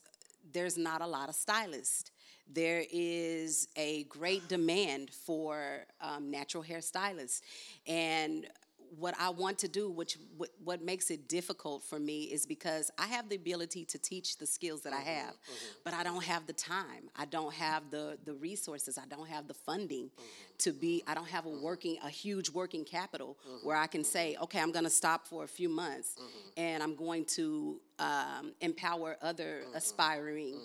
there's 0.53 0.77
not 0.77 1.01
a 1.01 1.07
lot 1.07 1.29
of 1.29 1.35
stylists. 1.35 2.11
There 2.49 2.85
is 2.91 3.67
a 3.75 4.03
great 4.05 4.47
demand 4.47 5.11
for 5.11 5.85
um, 5.99 6.31
natural 6.31 6.63
hair 6.63 6.81
stylists. 6.81 7.41
And 7.85 8.47
what 8.99 9.15
I 9.19 9.29
want 9.29 9.59
to 9.59 9.67
do, 9.67 9.89
which 9.89 10.17
what, 10.37 10.49
what, 10.63 10.81
makes 10.81 11.11
it 11.11 11.27
difficult 11.27 11.83
for 11.83 11.99
me, 11.99 12.23
is 12.23 12.45
because 12.45 12.89
I 12.97 13.07
have 13.07 13.29
the 13.29 13.35
ability 13.35 13.85
to 13.85 13.99
teach 13.99 14.37
the 14.37 14.45
skills 14.45 14.81
that 14.81 14.93
I 14.93 14.97
mm-hmm, 14.97 15.09
have, 15.09 15.33
mm-hmm. 15.33 15.65
but 15.83 15.93
I 15.93 16.03
don't 16.03 16.23
have 16.23 16.47
the 16.47 16.53
time. 16.53 17.09
I 17.15 17.25
don't 17.25 17.53
have 17.53 17.91
the 17.91 18.17
the 18.25 18.33
resources. 18.33 18.97
I 18.97 19.05
don't 19.07 19.27
have 19.27 19.47
the 19.47 19.53
funding 19.53 20.05
mm-hmm. 20.05 20.23
to 20.59 20.71
be. 20.71 21.03
I 21.07 21.13
don't 21.13 21.27
have 21.27 21.45
a 21.45 21.49
working 21.49 21.97
a 22.03 22.09
huge 22.09 22.49
working 22.49 22.83
capital 22.85 23.37
mm-hmm. 23.47 23.67
where 23.67 23.77
I 23.77 23.87
can 23.87 24.03
say, 24.03 24.33
mm-hmm. 24.33 24.43
okay, 24.43 24.59
I'm 24.59 24.71
going 24.71 24.85
to 24.85 24.89
stop 24.89 25.27
for 25.27 25.43
a 25.43 25.47
few 25.47 25.69
months, 25.69 26.15
mm-hmm. 26.19 26.49
and 26.57 26.81
I'm 26.81 26.95
going 26.95 27.25
to 27.35 27.79
um, 27.99 28.53
empower 28.61 29.17
other 29.21 29.63
aspiring. 29.73 30.59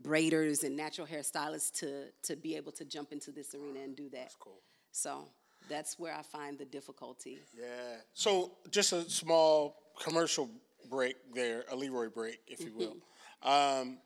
Braiders 0.00 0.62
and 0.62 0.76
natural 0.76 1.08
hairstylists 1.08 1.72
to 1.80 2.04
to 2.22 2.36
be 2.36 2.54
able 2.54 2.70
to 2.70 2.84
jump 2.84 3.10
into 3.10 3.32
this 3.32 3.52
arena 3.52 3.80
and 3.80 3.96
do 3.96 4.08
that. 4.10 4.12
That's 4.12 4.36
cool. 4.36 4.62
So 4.92 5.26
that's 5.68 5.98
where 5.98 6.14
I 6.14 6.22
find 6.22 6.58
the 6.58 6.64
difficulty. 6.64 7.38
Yeah. 7.58 7.96
So 8.14 8.52
just 8.70 8.92
a 8.92 9.08
small 9.08 9.76
commercial 10.02 10.50
break 10.88 11.16
there, 11.34 11.64
a 11.70 11.76
Leroy 11.76 12.08
break, 12.08 12.40
if 12.46 12.60
you 12.60 12.72
will. 12.74 12.96
Mm-hmm. 13.44 13.48
um, 13.88 13.98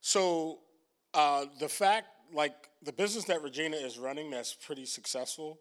so 0.00 0.58
uh, 1.14 1.46
the 1.60 1.68
fact, 1.68 2.08
like 2.32 2.54
the 2.82 2.92
business 2.92 3.24
that 3.26 3.42
Regina 3.42 3.76
is 3.76 3.98
running, 3.98 4.30
that's 4.30 4.54
pretty 4.54 4.86
successful. 4.86 5.58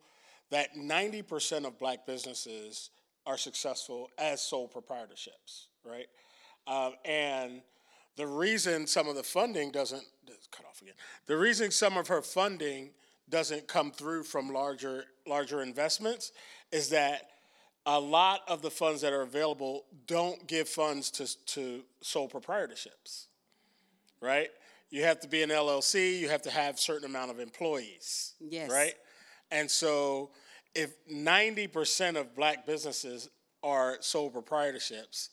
That 0.49 0.75
ninety 0.75 1.21
percent 1.21 1.65
of 1.65 1.79
black 1.79 2.05
businesses 2.05 2.89
are 3.25 3.37
successful 3.37 4.09
as 4.17 4.41
sole 4.41 4.67
proprietorships, 4.67 5.67
right? 5.85 6.07
Um, 6.67 6.93
and 7.05 7.61
the 8.15 8.27
reason 8.27 8.85
some 8.85 9.07
of 9.07 9.15
the 9.15 9.23
funding 9.23 9.71
doesn't 9.71 10.03
cut 10.51 10.65
off 10.65 10.81
again. 10.81 10.93
The 11.25 11.37
reason 11.37 11.71
some 11.71 11.97
of 11.97 12.07
her 12.07 12.21
funding 12.21 12.91
doesn't 13.29 13.67
come 13.67 13.91
through 13.91 14.23
from 14.23 14.51
larger 14.51 15.05
larger 15.25 15.61
investments 15.61 16.31
is 16.71 16.89
that 16.89 17.29
a 17.85 17.99
lot 17.99 18.41
of 18.47 18.61
the 18.61 18.71
funds 18.71 19.01
that 19.01 19.11
are 19.11 19.21
available 19.21 19.83
don't 20.07 20.47
give 20.47 20.69
funds 20.69 21.11
to, 21.11 21.45
to 21.45 21.83
sole 22.01 22.29
proprietorships 22.29 23.27
right? 24.21 24.49
You 24.89 25.03
have 25.03 25.19
to 25.21 25.27
be 25.27 25.43
an 25.43 25.49
llc 25.49 26.19
you 26.19 26.29
have 26.29 26.41
to 26.43 26.51
have 26.51 26.79
certain 26.79 27.05
amount 27.05 27.31
of 27.31 27.39
employees 27.39 28.33
yes. 28.39 28.69
right? 28.69 28.93
And 29.51 29.69
so 29.69 30.31
if 30.73 30.95
90% 31.07 32.15
of 32.15 32.35
black 32.35 32.65
businesses 32.65 33.29
are 33.61 33.97
sole 34.01 34.31
proprietorships 34.31 35.29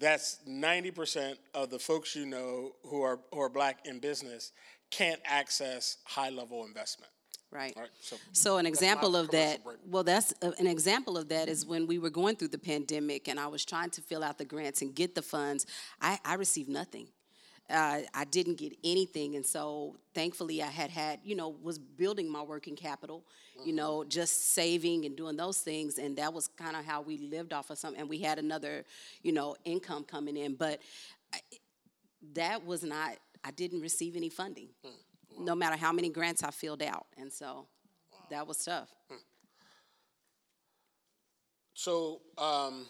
that's 0.00 0.40
90% 0.48 1.36
of 1.54 1.70
the 1.70 1.78
folks 1.78 2.16
you 2.16 2.26
know 2.26 2.72
who 2.84 3.02
are, 3.02 3.20
who 3.32 3.40
are 3.40 3.48
black 3.48 3.86
in 3.86 4.00
business 4.00 4.52
can't 4.90 5.20
access 5.24 5.98
high 6.04 6.30
level 6.30 6.64
investment 6.64 7.10
Right. 7.54 7.72
right 7.76 7.88
so, 8.00 8.16
so, 8.32 8.58
an 8.58 8.66
example 8.66 9.14
of 9.14 9.30
that, 9.30 9.62
break. 9.62 9.76
well, 9.86 10.02
that's 10.02 10.34
uh, 10.42 10.50
an 10.58 10.66
example 10.66 11.16
of 11.16 11.28
that 11.28 11.48
is 11.48 11.64
when 11.64 11.86
we 11.86 11.98
were 12.00 12.10
going 12.10 12.34
through 12.34 12.48
the 12.48 12.58
pandemic 12.58 13.28
and 13.28 13.38
I 13.38 13.46
was 13.46 13.64
trying 13.64 13.90
to 13.90 14.00
fill 14.00 14.24
out 14.24 14.38
the 14.38 14.44
grants 14.44 14.82
and 14.82 14.92
get 14.92 15.14
the 15.14 15.22
funds, 15.22 15.64
I, 16.00 16.18
I 16.24 16.34
received 16.34 16.68
nothing. 16.68 17.06
Uh, 17.70 18.00
I 18.12 18.24
didn't 18.24 18.58
get 18.58 18.76
anything, 18.82 19.36
and 19.36 19.46
so 19.46 19.96
thankfully 20.14 20.62
I 20.62 20.66
had 20.66 20.90
had, 20.90 21.20
you 21.24 21.34
know, 21.34 21.56
was 21.62 21.78
building 21.78 22.30
my 22.30 22.42
working 22.42 22.76
capital, 22.76 23.24
mm-hmm. 23.56 23.68
you 23.68 23.74
know, 23.74 24.04
just 24.04 24.52
saving 24.52 25.06
and 25.06 25.16
doing 25.16 25.36
those 25.36 25.58
things, 25.58 25.96
and 25.98 26.16
that 26.18 26.34
was 26.34 26.48
kind 26.48 26.76
of 26.76 26.84
how 26.84 27.00
we 27.00 27.18
lived 27.18 27.52
off 27.54 27.70
of 27.70 27.78
something. 27.78 28.00
And 28.00 28.10
we 28.10 28.18
had 28.18 28.38
another, 28.38 28.84
you 29.22 29.32
know, 29.32 29.56
income 29.64 30.04
coming 30.04 30.36
in, 30.36 30.56
but 30.56 30.80
I, 31.32 31.38
that 32.34 32.66
was 32.66 32.82
not. 32.82 33.16
I 33.46 33.50
didn't 33.50 33.80
receive 33.80 34.16
any 34.16 34.28
funding. 34.28 34.68
Mm 34.84 34.90
no 35.38 35.54
matter 35.54 35.76
how 35.76 35.92
many 35.92 36.08
grants 36.08 36.42
I 36.42 36.50
filled 36.50 36.82
out. 36.82 37.06
And 37.16 37.32
so 37.32 37.66
that 38.30 38.46
was 38.46 38.64
tough. 38.64 38.88
So, 41.74 42.20
um, 42.38 42.86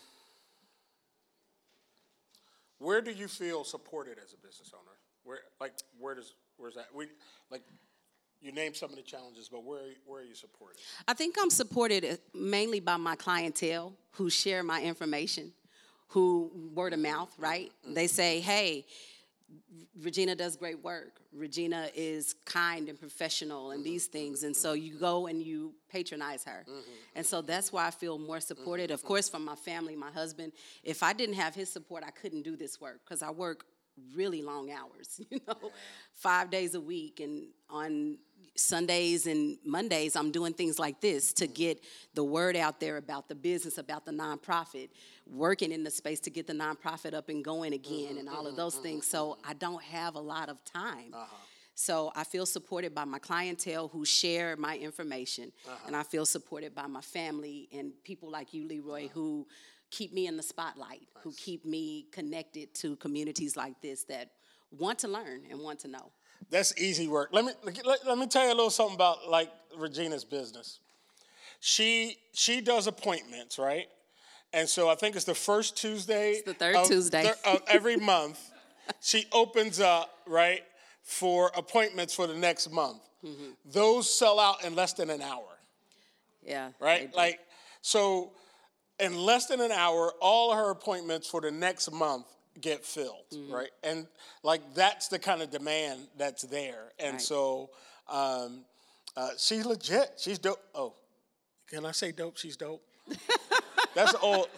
where 2.78 3.00
do 3.00 3.10
you 3.10 3.28
feel 3.28 3.64
supported 3.64 4.18
as 4.22 4.34
a 4.34 4.36
business 4.36 4.72
owner? 4.74 4.96
Where, 5.24 5.38
like, 5.58 5.72
where 5.98 6.14
does, 6.14 6.34
where's 6.58 6.74
that? 6.74 6.88
We, 6.94 7.06
like, 7.50 7.62
you 8.42 8.52
named 8.52 8.76
some 8.76 8.90
of 8.90 8.96
the 8.96 9.02
challenges, 9.02 9.48
but 9.48 9.64
where, 9.64 9.80
where 10.04 10.20
are 10.20 10.24
you 10.24 10.34
supported? 10.34 10.76
I 11.08 11.14
think 11.14 11.36
I'm 11.40 11.48
supported 11.48 12.04
uh, 12.04 12.16
mainly 12.34 12.78
by 12.78 12.98
my 12.98 13.16
clientele 13.16 13.94
who 14.12 14.28
share 14.28 14.62
my 14.62 14.82
information, 14.82 15.52
who 16.08 16.52
word 16.74 16.92
of 16.92 16.98
mouth, 16.98 17.32
right? 17.38 17.72
Mm-hmm. 17.84 17.94
They 17.94 18.06
say, 18.06 18.40
hey, 18.40 18.84
Regina 20.02 20.34
does 20.34 20.56
great 20.56 20.82
work. 20.82 21.20
Regina 21.32 21.88
is 21.94 22.34
kind 22.44 22.88
and 22.88 22.98
professional 22.98 23.70
and 23.70 23.84
these 23.84 24.06
things. 24.06 24.42
And 24.42 24.56
so 24.56 24.72
you 24.72 24.98
go 24.98 25.26
and 25.26 25.42
you 25.42 25.74
patronize 25.88 26.44
her. 26.44 26.64
Mm-hmm. 26.68 26.90
And 27.16 27.26
so 27.26 27.42
that's 27.42 27.72
why 27.72 27.86
I 27.86 27.90
feel 27.90 28.18
more 28.18 28.40
supported. 28.40 28.90
Of 28.90 29.04
course, 29.04 29.28
from 29.28 29.44
my 29.44 29.54
family, 29.54 29.96
my 29.96 30.10
husband. 30.10 30.52
If 30.82 31.02
I 31.02 31.12
didn't 31.12 31.36
have 31.36 31.54
his 31.54 31.70
support, 31.70 32.04
I 32.06 32.10
couldn't 32.10 32.42
do 32.42 32.56
this 32.56 32.80
work 32.80 33.00
because 33.04 33.22
I 33.22 33.30
work 33.30 33.66
really 34.14 34.42
long 34.42 34.70
hours, 34.70 35.20
you 35.30 35.40
know, 35.46 35.56
yeah. 35.62 35.68
five 36.14 36.50
days 36.50 36.74
a 36.74 36.80
week. 36.80 37.20
And 37.20 37.48
on 37.68 38.18
Sundays 38.56 39.26
and 39.26 39.58
Mondays, 39.64 40.16
I'm 40.16 40.30
doing 40.30 40.52
things 40.52 40.78
like 40.78 41.00
this 41.00 41.32
to 41.34 41.46
get 41.46 41.82
the 42.14 42.24
word 42.24 42.56
out 42.56 42.80
there 42.80 42.96
about 42.96 43.28
the 43.28 43.34
business, 43.34 43.78
about 43.78 44.04
the 44.04 44.12
nonprofit, 44.12 44.90
working 45.26 45.72
in 45.72 45.82
the 45.82 45.90
space 45.90 46.20
to 46.20 46.30
get 46.30 46.46
the 46.46 46.52
nonprofit 46.52 47.14
up 47.14 47.28
and 47.28 47.44
going 47.44 47.72
again, 47.72 48.10
mm-hmm, 48.10 48.18
and 48.18 48.28
all 48.28 48.38
mm-hmm, 48.38 48.48
of 48.48 48.56
those 48.56 48.74
mm-hmm, 48.74 48.84
things. 48.84 49.06
So 49.06 49.30
mm-hmm. 49.30 49.50
I 49.50 49.54
don't 49.54 49.82
have 49.82 50.14
a 50.14 50.20
lot 50.20 50.48
of 50.48 50.64
time. 50.64 51.12
Uh-huh. 51.12 51.36
So 51.76 52.12
I 52.14 52.22
feel 52.22 52.46
supported 52.46 52.94
by 52.94 53.04
my 53.04 53.18
clientele 53.18 53.88
who 53.88 54.04
share 54.04 54.56
my 54.56 54.76
information, 54.76 55.50
uh-huh. 55.66 55.76
and 55.86 55.96
I 55.96 56.04
feel 56.04 56.24
supported 56.24 56.74
by 56.74 56.86
my 56.86 57.00
family 57.00 57.68
and 57.72 57.92
people 58.04 58.30
like 58.30 58.54
you, 58.54 58.68
Leroy, 58.68 59.06
uh-huh. 59.06 59.14
who 59.14 59.46
keep 59.94 60.12
me 60.12 60.26
in 60.26 60.36
the 60.36 60.42
spotlight, 60.42 61.00
nice. 61.14 61.22
who 61.22 61.32
keep 61.32 61.64
me 61.64 62.06
connected 62.10 62.74
to 62.74 62.96
communities 62.96 63.56
like 63.56 63.80
this 63.80 64.04
that 64.04 64.30
want 64.70 64.98
to 65.00 65.08
learn 65.08 65.42
and 65.50 65.60
want 65.60 65.78
to 65.80 65.88
know. 65.88 66.10
That's 66.50 66.76
easy 66.78 67.08
work. 67.08 67.30
Let 67.32 67.44
me 67.44 67.52
let, 67.84 68.06
let 68.06 68.18
me 68.18 68.26
tell 68.26 68.44
you 68.44 68.52
a 68.52 68.56
little 68.56 68.70
something 68.70 68.94
about 68.94 69.28
like 69.28 69.50
Regina's 69.76 70.24
business. 70.24 70.80
She 71.60 72.16
she 72.32 72.60
does 72.60 72.86
appointments, 72.86 73.58
right? 73.58 73.86
And 74.52 74.68
so 74.68 74.88
I 74.88 74.94
think 74.94 75.16
it's 75.16 75.24
the 75.24 75.34
first 75.34 75.76
Tuesday. 75.76 76.32
It's 76.32 76.42
the 76.42 76.54
third 76.54 76.76
of, 76.76 76.86
Tuesday 76.86 77.32
of 77.44 77.62
every 77.66 77.96
month. 78.14 78.38
she 79.00 79.26
opens 79.32 79.80
up 79.80 80.10
right 80.26 80.62
for 81.02 81.50
appointments 81.56 82.14
for 82.14 82.26
the 82.26 82.36
next 82.36 82.70
month. 82.70 83.02
Mm-hmm. 83.24 83.50
Those 83.64 84.12
sell 84.12 84.38
out 84.38 84.64
in 84.64 84.74
less 84.74 84.92
than 84.92 85.10
an 85.10 85.22
hour. 85.22 85.58
Yeah. 86.46 86.70
Right. 86.78 87.14
Like 87.14 87.40
so, 87.80 88.32
in 89.00 89.16
less 89.16 89.46
than 89.46 89.60
an 89.60 89.72
hour, 89.72 90.12
all 90.20 90.54
her 90.54 90.70
appointments 90.70 91.28
for 91.28 91.40
the 91.40 91.50
next 91.50 91.90
month 91.92 92.26
get 92.60 92.84
filled, 92.84 93.24
mm-hmm. 93.32 93.52
right? 93.52 93.70
And 93.82 94.06
like 94.42 94.74
that's 94.74 95.08
the 95.08 95.18
kind 95.18 95.42
of 95.42 95.50
demand 95.50 96.00
that's 96.16 96.42
there. 96.42 96.92
And 96.98 97.14
right. 97.14 97.20
so 97.20 97.70
um, 98.08 98.64
uh, 99.16 99.30
she's 99.38 99.64
legit. 99.66 100.12
She's 100.18 100.38
dope. 100.38 100.60
Oh, 100.74 100.94
can 101.68 101.84
I 101.86 101.92
say 101.92 102.12
dope? 102.12 102.36
She's 102.36 102.56
dope. 102.56 102.82
that's 103.94 104.14
old. 104.22 104.48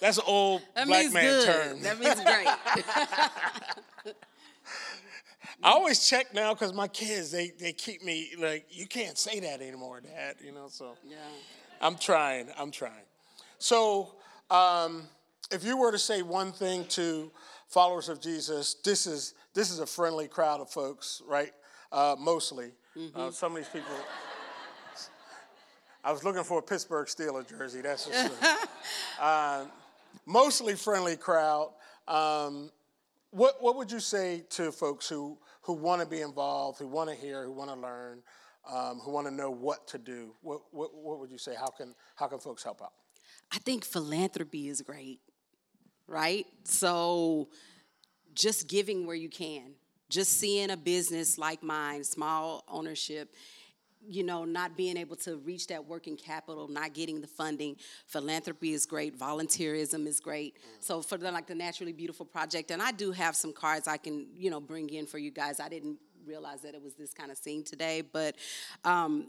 That's 0.00 0.16
an 0.16 0.24
old 0.26 0.62
that 0.74 0.86
black 0.86 1.12
man 1.12 1.24
good. 1.24 1.46
term. 1.46 1.82
That 1.82 2.00
means 2.00 2.20
great. 2.22 2.46
I 5.62 5.72
always 5.72 6.08
check 6.08 6.32
now 6.32 6.54
because 6.54 6.72
my 6.72 6.88
kids 6.88 7.30
they 7.30 7.52
they 7.60 7.74
keep 7.74 8.02
me 8.02 8.30
like 8.38 8.64
you 8.70 8.86
can't 8.86 9.18
say 9.18 9.40
that 9.40 9.60
anymore, 9.60 10.00
Dad. 10.00 10.36
You 10.42 10.52
know, 10.52 10.68
so 10.68 10.96
yeah. 11.06 11.16
I'm 11.82 11.96
trying. 11.96 12.48
I'm 12.58 12.70
trying. 12.70 13.04
So. 13.60 14.16
Um, 14.50 15.08
if 15.50 15.64
you 15.64 15.76
were 15.76 15.92
to 15.92 15.98
say 15.98 16.22
one 16.22 16.52
thing 16.52 16.84
to 16.86 17.30
followers 17.68 18.08
of 18.08 18.20
Jesus, 18.20 18.74
this 18.84 19.06
is 19.06 19.34
this 19.54 19.70
is 19.70 19.80
a 19.80 19.86
friendly 19.86 20.28
crowd 20.28 20.60
of 20.60 20.70
folks, 20.70 21.22
right? 21.26 21.52
Uh, 21.90 22.14
mostly, 22.18 22.66
uh, 22.66 22.98
mm-hmm. 22.98 23.20
uh, 23.20 23.30
some 23.30 23.52
of 23.52 23.58
these 23.58 23.68
people. 23.68 23.94
I 26.02 26.12
was 26.12 26.24
looking 26.24 26.44
for 26.44 26.60
a 26.60 26.62
Pittsburgh 26.62 27.06
Steelers 27.08 27.48
jersey. 27.48 27.82
That's 27.82 28.06
just 28.06 28.32
uh, 29.20 29.64
mostly 30.24 30.74
friendly 30.74 31.16
crowd. 31.16 31.72
Um, 32.08 32.70
what 33.30 33.56
what 33.60 33.76
would 33.76 33.90
you 33.90 34.00
say 34.00 34.44
to 34.50 34.72
folks 34.72 35.08
who 35.08 35.36
who 35.62 35.72
want 35.74 36.00
to 36.00 36.06
be 36.06 36.20
involved, 36.20 36.78
who 36.78 36.86
want 36.86 37.10
to 37.10 37.16
hear, 37.16 37.44
who 37.44 37.52
want 37.52 37.70
to 37.70 37.76
learn, 37.76 38.22
um, 38.70 39.00
who 39.00 39.10
want 39.10 39.26
to 39.26 39.34
know 39.34 39.50
what 39.50 39.86
to 39.88 39.98
do? 39.98 40.32
What, 40.42 40.60
what 40.70 40.94
what 40.94 41.18
would 41.18 41.30
you 41.30 41.38
say? 41.38 41.54
How 41.58 41.68
can 41.68 41.94
how 42.14 42.28
can 42.28 42.38
folks 42.38 42.62
help 42.62 42.82
out? 42.82 42.92
I 43.52 43.58
think 43.58 43.84
philanthropy 43.84 44.68
is 44.68 44.82
great 44.82 45.20
right? 46.10 46.46
So 46.64 47.48
just 48.34 48.68
giving 48.68 49.06
where 49.06 49.16
you 49.16 49.30
can, 49.30 49.72
just 50.10 50.38
seeing 50.38 50.70
a 50.70 50.76
business 50.76 51.38
like 51.38 51.62
mine, 51.62 52.04
small 52.04 52.64
ownership, 52.68 53.34
you 54.06 54.24
know, 54.24 54.44
not 54.44 54.76
being 54.76 54.96
able 54.96 55.14
to 55.14 55.36
reach 55.36 55.68
that 55.68 55.86
working 55.86 56.16
capital, 56.16 56.66
not 56.68 56.94
getting 56.94 57.20
the 57.20 57.26
funding. 57.26 57.76
Philanthropy 58.06 58.72
is 58.72 58.86
great, 58.86 59.16
volunteerism 59.16 60.06
is 60.06 60.20
great. 60.20 60.56
Mm. 60.56 60.82
So 60.82 61.00
for 61.00 61.16
the 61.16 61.30
like 61.30 61.46
the 61.46 61.54
Naturally 61.54 61.92
Beautiful 61.92 62.26
project, 62.26 62.70
and 62.72 62.82
I 62.82 62.90
do 62.90 63.12
have 63.12 63.36
some 63.36 63.52
cards 63.52 63.86
I 63.86 63.98
can, 63.98 64.26
you 64.34 64.50
know, 64.50 64.60
bring 64.60 64.90
in 64.90 65.06
for 65.06 65.18
you 65.18 65.30
guys. 65.30 65.60
I 65.60 65.68
didn't 65.68 65.98
realize 66.26 66.62
that 66.62 66.74
it 66.74 66.82
was 66.82 66.94
this 66.94 67.14
kind 67.14 67.30
of 67.30 67.38
scene 67.38 67.62
today, 67.62 68.02
but 68.02 68.36
um, 68.84 69.28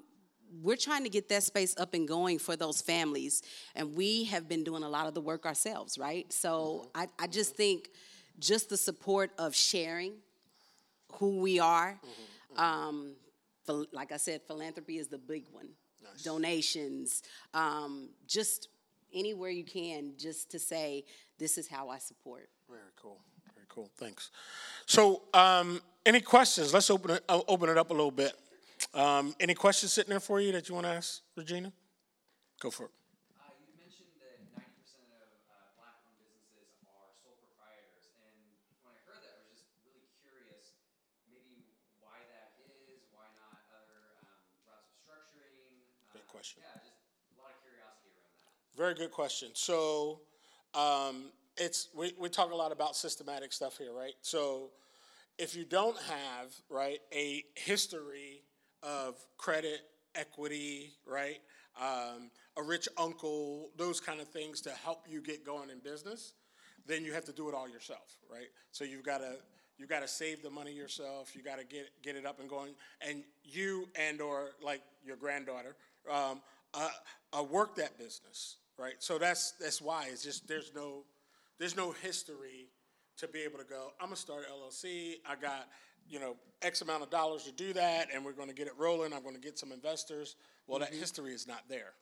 we're 0.61 0.77
trying 0.77 1.03
to 1.03 1.09
get 1.09 1.29
that 1.29 1.43
space 1.43 1.75
up 1.77 1.93
and 1.93 2.07
going 2.07 2.39
for 2.39 2.55
those 2.55 2.81
families. 2.81 3.41
And 3.75 3.95
we 3.95 4.25
have 4.25 4.49
been 4.49 4.63
doing 4.63 4.83
a 4.83 4.89
lot 4.89 5.07
of 5.07 5.13
the 5.13 5.21
work 5.21 5.45
ourselves, 5.45 5.97
right? 5.97 6.31
So 6.31 6.89
mm-hmm. 6.95 7.01
I, 7.19 7.23
I 7.23 7.27
just 7.27 7.55
think 7.55 7.89
just 8.39 8.69
the 8.69 8.77
support 8.77 9.31
of 9.37 9.55
sharing 9.55 10.13
who 11.13 11.37
we 11.37 11.59
are. 11.59 11.99
Mm-hmm. 12.03 12.59
Um, 12.59 13.11
for, 13.65 13.85
like 13.93 14.11
I 14.11 14.17
said, 14.17 14.41
philanthropy 14.47 14.97
is 14.97 15.07
the 15.07 15.17
big 15.17 15.45
one. 15.51 15.69
Nice. 16.03 16.23
Donations, 16.23 17.21
um, 17.53 18.09
just 18.27 18.69
anywhere 19.13 19.51
you 19.51 19.63
can, 19.63 20.13
just 20.17 20.49
to 20.51 20.59
say, 20.59 21.05
this 21.37 21.57
is 21.57 21.67
how 21.67 21.89
I 21.89 21.99
support. 21.99 22.49
Very 22.67 22.81
cool. 22.99 23.19
Very 23.53 23.67
cool. 23.69 23.91
Thanks. 23.97 24.31
So, 24.87 25.21
um, 25.33 25.79
any 26.05 26.19
questions? 26.19 26.73
Let's 26.73 26.89
open 26.89 27.11
it, 27.11 27.23
uh, 27.29 27.41
open 27.47 27.69
it 27.69 27.77
up 27.77 27.91
a 27.91 27.93
little 27.93 28.11
bit. 28.11 28.33
Um, 28.93 29.33
any 29.39 29.53
questions 29.53 29.93
sitting 29.93 30.09
there 30.09 30.19
for 30.19 30.41
you 30.41 30.51
that 30.51 30.67
you 30.67 30.75
want 30.75 30.85
to 30.85 30.93
ask, 30.93 31.21
Regina? 31.35 31.71
Go 32.59 32.71
for 32.71 32.85
it. 32.85 32.91
Question. 46.29 46.61
Yeah, 46.63 46.79
just 46.79 46.93
a 47.37 47.41
lot 47.41 47.51
of 47.51 47.61
curiosity 47.61 48.07
around 48.15 48.31
that. 48.39 48.77
Very 48.77 48.93
good 48.95 49.11
question. 49.11 49.49
So, 49.53 50.21
um, 50.73 51.25
it's 51.57 51.89
we, 51.93 52.13
we 52.17 52.29
talk 52.29 52.51
a 52.51 52.55
lot 52.55 52.71
about 52.71 52.95
systematic 52.95 53.51
stuff 53.51 53.77
here, 53.77 53.93
right? 53.93 54.13
So, 54.21 54.69
if 55.37 55.55
you 55.55 55.65
don't 55.65 55.97
have 55.97 56.55
right 56.69 56.99
a 57.13 57.43
history 57.55 58.40
of 58.83 59.15
credit, 59.37 59.81
equity, 60.15 60.91
right, 61.05 61.39
um, 61.79 62.29
a 62.57 62.63
rich 62.63 62.87
uncle, 62.97 63.69
those 63.77 63.99
kind 63.99 64.19
of 64.19 64.27
things 64.27 64.61
to 64.61 64.71
help 64.71 65.05
you 65.09 65.21
get 65.21 65.45
going 65.45 65.69
in 65.69 65.79
business, 65.79 66.33
then 66.85 67.05
you 67.05 67.13
have 67.13 67.25
to 67.25 67.31
do 67.31 67.47
it 67.47 67.55
all 67.55 67.69
yourself, 67.69 68.17
right? 68.29 68.47
So 68.71 68.83
you've 68.83 69.03
got 69.05 69.19
to 69.19 69.35
you 69.77 69.87
got 69.87 70.01
to 70.01 70.07
save 70.07 70.43
the 70.43 70.49
money 70.49 70.71
yourself. 70.71 71.35
You 71.35 71.41
got 71.41 71.57
to 71.57 71.65
get 71.65 71.89
get 72.03 72.15
it 72.15 72.25
up 72.25 72.39
and 72.39 72.49
going, 72.49 72.73
and 73.07 73.23
you 73.43 73.87
and 73.95 74.21
or 74.21 74.51
like 74.63 74.81
your 75.03 75.15
granddaughter 75.15 75.75
um, 76.11 76.41
uh, 76.73 76.89
uh, 77.33 77.43
work 77.43 77.75
that 77.75 77.97
business, 77.97 78.57
right? 78.77 78.93
So 78.99 79.17
that's 79.17 79.51
that's 79.53 79.81
why 79.81 80.07
it's 80.11 80.23
just 80.23 80.47
there's 80.47 80.71
no 80.75 81.03
there's 81.59 81.75
no 81.75 81.91
history 81.91 82.69
to 83.17 83.27
be 83.27 83.39
able 83.39 83.59
to 83.59 83.65
go. 83.65 83.91
I'm 83.99 84.07
gonna 84.07 84.17
start 84.17 84.45
LLC. 84.49 85.15
I 85.27 85.35
got 85.35 85.67
you 86.09 86.19
know 86.19 86.35
X 86.61 86.81
amount 86.81 87.03
of 87.03 87.09
dollars 87.09 87.43
to 87.43 87.51
do 87.51 87.73
that, 87.73 88.09
and 88.13 88.23
we're 88.23 88.33
going 88.33 88.49
to 88.49 88.55
get 88.55 88.67
it 88.67 88.73
rolling. 88.77 89.13
I'm 89.13 89.23
going 89.23 89.35
to 89.35 89.41
get 89.41 89.57
some 89.57 89.71
investors. 89.71 90.35
Well, 90.67 90.79
mm-hmm. 90.79 90.91
that 90.91 90.99
history 90.99 91.33
is 91.33 91.47
not 91.47 91.63
there, 91.69 91.93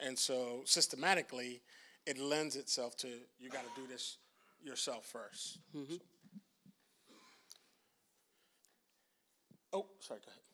and 0.00 0.18
so 0.18 0.62
systematically, 0.64 1.62
it 2.06 2.18
lends 2.18 2.56
itself 2.56 2.96
to 2.98 3.08
you 3.38 3.50
got 3.50 3.62
to 3.62 3.80
do 3.80 3.86
this 3.86 4.18
yourself 4.62 5.12
1st 5.12 5.58
mm-hmm. 5.76 5.94
so. 5.94 5.98
Oh, 9.72 9.86
sorry. 10.00 10.20
Go 10.20 10.30
ahead. 10.30 10.45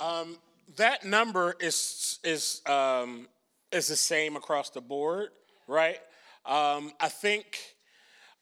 Um, 0.00 0.38
that 0.76 1.04
number 1.04 1.54
is 1.60 2.18
is 2.24 2.62
um, 2.66 3.28
is 3.70 3.88
the 3.88 3.96
same 3.96 4.36
across 4.36 4.70
the 4.70 4.80
board, 4.80 5.30
right? 5.68 5.98
Um, 6.46 6.92
I 7.00 7.08
think 7.08 7.58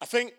I 0.00 0.06
think 0.06 0.32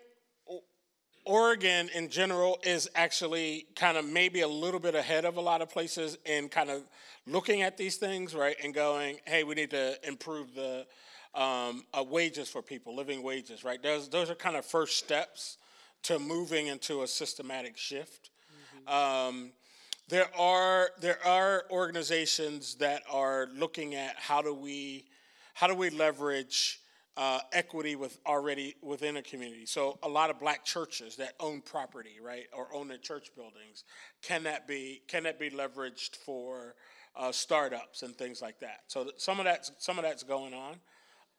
Oregon 1.24 1.88
in 1.94 2.10
general 2.10 2.58
is 2.62 2.88
actually 2.94 3.66
kind 3.74 3.96
of 3.96 4.04
maybe 4.04 4.42
a 4.42 4.48
little 4.48 4.80
bit 4.80 4.94
ahead 4.94 5.24
of 5.24 5.36
a 5.36 5.40
lot 5.40 5.62
of 5.62 5.70
places 5.70 6.18
in 6.26 6.48
kind 6.48 6.68
of 6.68 6.82
looking 7.26 7.62
at 7.62 7.76
these 7.76 7.96
things, 7.96 8.34
right, 8.34 8.56
and 8.62 8.74
going, 8.74 9.18
hey, 9.24 9.42
we 9.42 9.54
need 9.54 9.70
to 9.70 9.96
improve 10.06 10.54
the 10.54 10.86
um, 11.34 11.84
uh, 11.98 12.02
wages 12.02 12.48
for 12.48 12.60
people, 12.60 12.94
living 12.94 13.22
wages, 13.22 13.64
right? 13.64 13.82
Those 13.82 14.08
those 14.08 14.30
are 14.30 14.34
kind 14.34 14.56
of 14.56 14.64
first 14.64 14.98
steps 14.98 15.58
to 16.02 16.18
moving 16.18 16.66
into 16.66 17.02
a 17.02 17.06
systematic 17.06 17.76
shift. 17.76 18.30
Mm-hmm. 18.86 18.94
Um, 18.94 19.52
there 20.08 20.28
are 20.38 20.90
there 21.00 21.18
are 21.26 21.64
organizations 21.70 22.74
that 22.76 23.02
are 23.10 23.48
looking 23.54 23.94
at 23.94 24.16
how 24.16 24.42
do 24.42 24.54
we 24.54 25.06
how 25.54 25.66
do 25.66 25.74
we 25.74 25.90
leverage 25.90 26.80
uh, 27.16 27.38
equity 27.52 27.96
with 27.96 28.18
already 28.26 28.74
within 28.82 29.16
a 29.16 29.22
community. 29.22 29.66
So 29.66 29.98
a 30.02 30.08
lot 30.08 30.30
of 30.30 30.40
black 30.40 30.64
churches 30.64 31.16
that 31.16 31.34
own 31.38 31.60
property, 31.60 32.16
right, 32.22 32.46
or 32.52 32.68
own 32.74 32.88
their 32.88 32.98
church 32.98 33.30
buildings, 33.36 33.84
can 34.20 34.42
that 34.44 34.66
be 34.66 35.02
can 35.08 35.22
that 35.22 35.38
be 35.38 35.50
leveraged 35.50 36.16
for 36.16 36.74
uh, 37.16 37.30
startups 37.32 38.02
and 38.02 38.16
things 38.16 38.42
like 38.42 38.58
that? 38.60 38.80
So 38.88 39.10
some 39.16 39.38
of 39.38 39.44
that's 39.44 39.72
some 39.78 39.98
of 39.98 40.04
that's 40.04 40.22
going 40.22 40.54
on, 40.54 40.76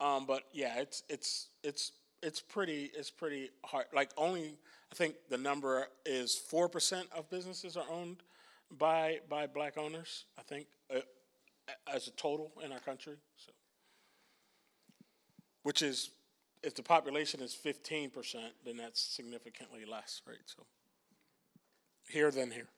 um, 0.00 0.26
but 0.26 0.44
yeah, 0.52 0.78
it's 0.78 1.02
it's 1.08 1.48
it's 1.62 1.92
it's 2.22 2.40
pretty 2.40 2.90
it's 2.96 3.10
pretty 3.10 3.50
hard. 3.64 3.86
Like 3.94 4.10
only 4.16 4.58
I 4.90 4.94
think 4.94 5.14
the 5.28 5.38
number 5.38 5.86
is 6.04 6.34
four 6.34 6.68
percent 6.68 7.06
of 7.14 7.28
businesses 7.30 7.76
are 7.76 7.86
owned 7.90 8.22
by 8.70 9.20
by 9.28 9.46
black 9.46 9.78
owners. 9.78 10.24
I 10.38 10.42
think 10.42 10.66
uh, 10.94 11.00
as 11.92 12.08
a 12.08 12.12
total 12.12 12.52
in 12.64 12.72
our 12.72 12.80
country. 12.80 13.16
So, 13.36 13.52
which 15.62 15.82
is 15.82 16.10
if 16.62 16.74
the 16.74 16.82
population 16.82 17.40
is 17.40 17.54
fifteen 17.54 18.10
percent, 18.10 18.52
then 18.64 18.76
that's 18.76 19.00
significantly 19.00 19.84
less, 19.84 20.22
right? 20.26 20.36
So, 20.44 20.64
here 22.08 22.30
than 22.30 22.50
here. 22.50 22.68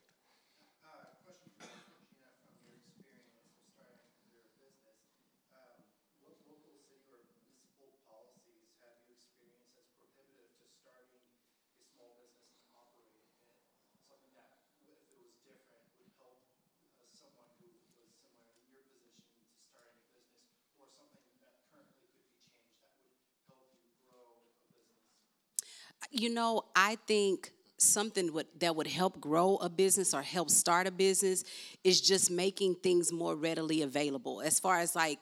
You 26.11 26.31
know, 26.31 26.63
I 26.75 26.97
think 27.07 27.53
something 27.77 28.33
would, 28.33 28.47
that 28.59 28.75
would 28.75 28.87
help 28.87 29.21
grow 29.21 29.57
a 29.57 29.69
business 29.69 30.13
or 30.15 30.23
help 30.23 30.51
start 30.51 30.87
a 30.87 30.91
business 30.91 31.45
is 31.85 32.01
just 32.01 32.31
making 32.31 32.75
things 32.77 33.13
more 33.13 33.37
readily 33.37 33.83
available. 33.83 34.41
As 34.41 34.59
far 34.59 34.79
as 34.79 34.97
like 34.97 35.21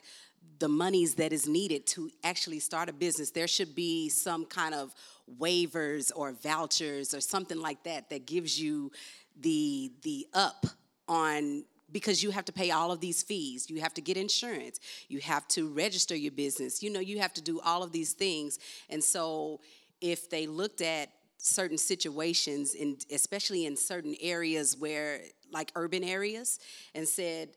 the 0.59 0.69
monies 0.69 1.17
that 1.17 1.33
is 1.33 1.47
needed 1.47 1.87
to 1.87 2.11
actually 2.25 2.61
start 2.61 2.89
a 2.89 2.93
business, 2.93 3.31
there 3.31 3.49
should 3.49 3.75
be 3.75 4.09
some 4.09 4.47
kind 4.47 4.75
of 4.75 4.95
waivers 5.39 6.11
or 6.15 6.33
vouchers 6.33 7.13
or 7.13 7.21
something 7.21 7.61
like 7.61 7.83
that 7.83 8.09
that 8.11 8.27
gives 8.27 8.61
you 8.61 8.91
the 9.39 9.93
the 10.03 10.27
up 10.33 10.67
on 11.09 11.65
because 11.93 12.23
you 12.23 12.31
have 12.31 12.45
to 12.45 12.53
pay 12.53 12.71
all 12.71 12.91
of 12.91 13.01
these 13.01 13.23
fees. 13.23 13.71
You 13.71 13.81
have 13.81 13.95
to 13.95 14.01
get 14.01 14.17
insurance. 14.17 14.81
You 15.09 15.21
have 15.21 15.47
to 15.49 15.69
register 15.69 16.17
your 16.17 16.33
business. 16.33 16.83
You 16.83 16.91
know, 16.91 17.01
you 17.01 17.21
have 17.21 17.33
to 17.35 17.43
do 17.43 17.61
all 17.61 17.83
of 17.83 17.93
these 17.93 18.13
things. 18.13 18.59
And 18.91 19.03
so 19.03 19.61
if 20.01 20.31
they 20.31 20.47
looked 20.47 20.81
at 20.81 21.11
certain 21.39 21.79
situations, 21.79 22.75
in, 22.75 22.97
especially 23.13 23.67
in 23.67 23.77
certain 23.77 24.15
areas 24.21 24.77
where, 24.77 25.21
like 25.53 25.71
urban 25.75 26.03
areas, 26.03 26.59
and 26.95 27.07
said, 27.07 27.51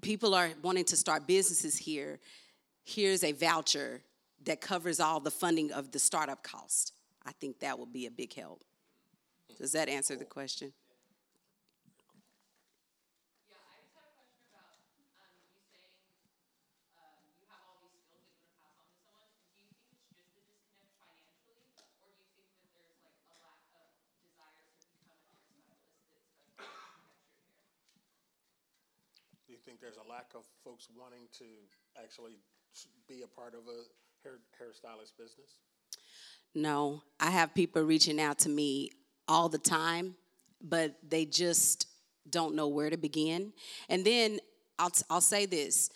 people 0.00 0.34
are 0.34 0.50
wanting 0.62 0.84
to 0.84 0.96
start 0.96 1.26
businesses 1.26 1.76
here, 1.76 2.18
here's 2.84 3.22
a 3.22 3.32
voucher 3.32 4.02
that 4.44 4.60
covers 4.60 4.98
all 4.98 5.20
the 5.20 5.30
funding 5.30 5.72
of 5.72 5.92
the 5.92 5.98
startup 5.98 6.42
cost. 6.42 6.92
I 7.24 7.32
think 7.32 7.60
that 7.60 7.78
would 7.78 7.92
be 7.92 8.06
a 8.06 8.10
big 8.10 8.34
help. 8.34 8.64
Does 9.58 9.72
that 9.72 9.88
answer 9.88 10.16
the 10.16 10.24
question? 10.24 10.72
Think 29.64 29.80
there's 29.80 29.96
a 29.96 30.08
lack 30.08 30.30
of 30.34 30.44
folks 30.64 30.88
wanting 30.96 31.28
to 31.38 31.44
actually 32.02 32.38
be 33.08 33.22
a 33.22 33.28
part 33.28 33.54
of 33.54 33.60
a 33.60 33.82
hair 34.22 34.38
hairstylist 34.60 35.16
business? 35.18 35.56
No, 36.54 37.02
I 37.18 37.30
have 37.30 37.54
people 37.54 37.82
reaching 37.82 38.20
out 38.20 38.38
to 38.40 38.48
me 38.48 38.90
all 39.26 39.48
the 39.48 39.58
time, 39.58 40.16
but 40.60 40.96
they 41.08 41.24
just 41.24 41.86
don't 42.28 42.54
know 42.54 42.68
where 42.68 42.90
to 42.90 42.96
begin. 42.96 43.52
And 43.88 44.04
then 44.04 44.38
I'll, 44.78 44.90
t- 44.90 45.04
I'll 45.10 45.20
say 45.20 45.46
this 45.46 45.90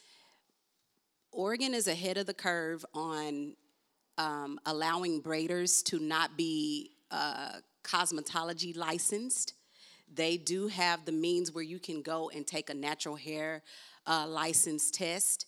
Oregon 1.33 1.75
is 1.75 1.87
ahead 1.89 2.17
of 2.17 2.27
the 2.27 2.35
curve 2.35 2.85
on 2.95 3.55
um, 4.19 4.59
allowing 4.65 5.23
braiders 5.23 5.85
to 5.85 5.99
not 5.99 6.37
be 6.37 6.93
uh, 7.11 7.53
cosmetology 7.85 8.77
licensed. 8.77 9.53
They 10.15 10.37
do 10.37 10.69
have 10.69 11.05
the 11.05 11.13
means 11.13 11.53
where 11.53 11.65
you 11.65 11.79
can 11.79 12.03
go 12.03 12.31
and 12.35 12.47
take 12.47 12.71
a 12.71 12.75
natural 12.75 13.17
hair 13.17 13.63
uh, 14.07 14.27
license 14.27 14.91
test. 14.91 15.47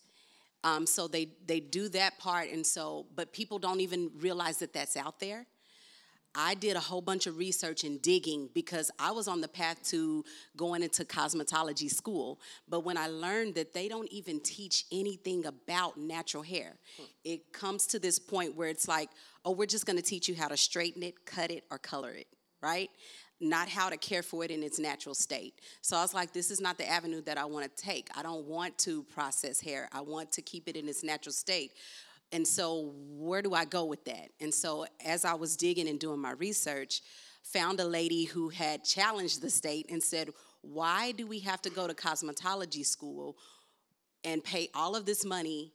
Um, 0.65 0.87
so 0.87 1.07
they 1.07 1.29
they 1.47 1.61
do 1.61 1.89
that 1.91 2.19
part, 2.19 2.51
and 2.51 2.67
so 2.67 3.07
but 3.15 3.33
people 3.33 3.59
don't 3.59 3.81
even 3.81 4.11
realize 4.19 4.59
that 4.59 4.73
that's 4.73 4.97
out 4.97 5.21
there. 5.21 5.47
I 6.35 6.55
did 6.55 6.77
a 6.77 6.81
whole 6.81 7.01
bunch 7.01 7.27
of 7.27 7.37
research 7.37 7.85
and 7.85 8.01
digging 8.01 8.49
because 8.55 8.91
I 8.99 9.11
was 9.11 9.29
on 9.29 9.41
the 9.41 9.49
path 9.49 9.83
to 9.87 10.25
going 10.57 10.83
into 10.83 11.05
cosmetology 11.05 11.91
school. 11.91 12.39
But 12.69 12.81
when 12.85 12.97
I 12.97 13.09
learned 13.09 13.55
that 13.57 13.73
they 13.73 13.89
don't 13.89 14.11
even 14.13 14.41
teach 14.41 14.85
anything 14.93 15.47
about 15.47 15.97
natural 15.97 16.43
hair, 16.43 16.75
hmm. 16.97 17.05
it 17.25 17.53
comes 17.53 17.87
to 17.89 17.99
this 17.99 18.19
point 18.19 18.55
where 18.55 18.69
it's 18.69 18.87
like, 18.87 19.11
oh, 19.45 19.53
we're 19.53 19.67
just 19.67 19.87
gonna 19.87 20.03
teach 20.03 20.29
you 20.29 20.37
how 20.37 20.49
to 20.49 20.57
straighten 20.57 21.03
it, 21.03 21.25
cut 21.25 21.51
it, 21.51 21.65
or 21.71 21.79
color 21.79 22.11
it, 22.11 22.29
right? 22.63 22.91
Not 23.41 23.69
how 23.69 23.89
to 23.89 23.97
care 23.97 24.23
for 24.23 24.45
it 24.45 24.51
in 24.51 24.63
its 24.63 24.79
natural 24.79 25.15
state. 25.15 25.61
So 25.81 25.97
I 25.97 26.03
was 26.03 26.13
like, 26.13 26.33
this 26.33 26.51
is 26.51 26.61
not 26.61 26.77
the 26.77 26.89
avenue 26.89 27.23
that 27.23 27.39
I 27.39 27.45
wanna 27.45 27.69
take. 27.69 28.09
I 28.17 28.23
don't 28.23 28.47
want 28.47 28.77
to 28.79 29.05
process 29.05 29.61
hair, 29.61 29.89
I 29.93 30.01
want 30.01 30.33
to 30.33 30.43
keep 30.43 30.69
it 30.69 30.77
in 30.77 30.89
its 30.89 31.05
natural 31.05 31.33
state. 31.33 31.73
And 32.31 32.47
so, 32.47 32.93
where 33.17 33.41
do 33.41 33.55
I 33.55 33.65
go 33.65 33.87
with 33.87 34.05
that? 34.05 34.31
And 34.41 34.53
so, 34.53 34.87
as 35.03 35.25
I 35.25 35.33
was 35.35 35.57
digging 35.57 35.89
and 35.89 35.99
doing 35.99 36.21
my 36.21 36.33
research, 36.33 37.01
found 37.43 37.81
a 37.81 37.85
lady 37.85 38.25
who 38.25 38.51
had 38.51 38.85
challenged 38.85 39.41
the 39.41 39.51
state 39.51 39.87
and 39.91 40.03
said, 40.03 40.31
Why 40.61 41.13
do 41.13 41.27
we 41.27 41.41
have 41.41 41.63
to 41.63 41.71
go 41.71 41.87
to 41.87 41.95
cosmetology 41.95 42.85
school 42.85 43.37
and 44.25 44.45
pay 44.45 44.69
all 44.75 44.95
of 44.95 45.07
this 45.07 45.25
money 45.25 45.73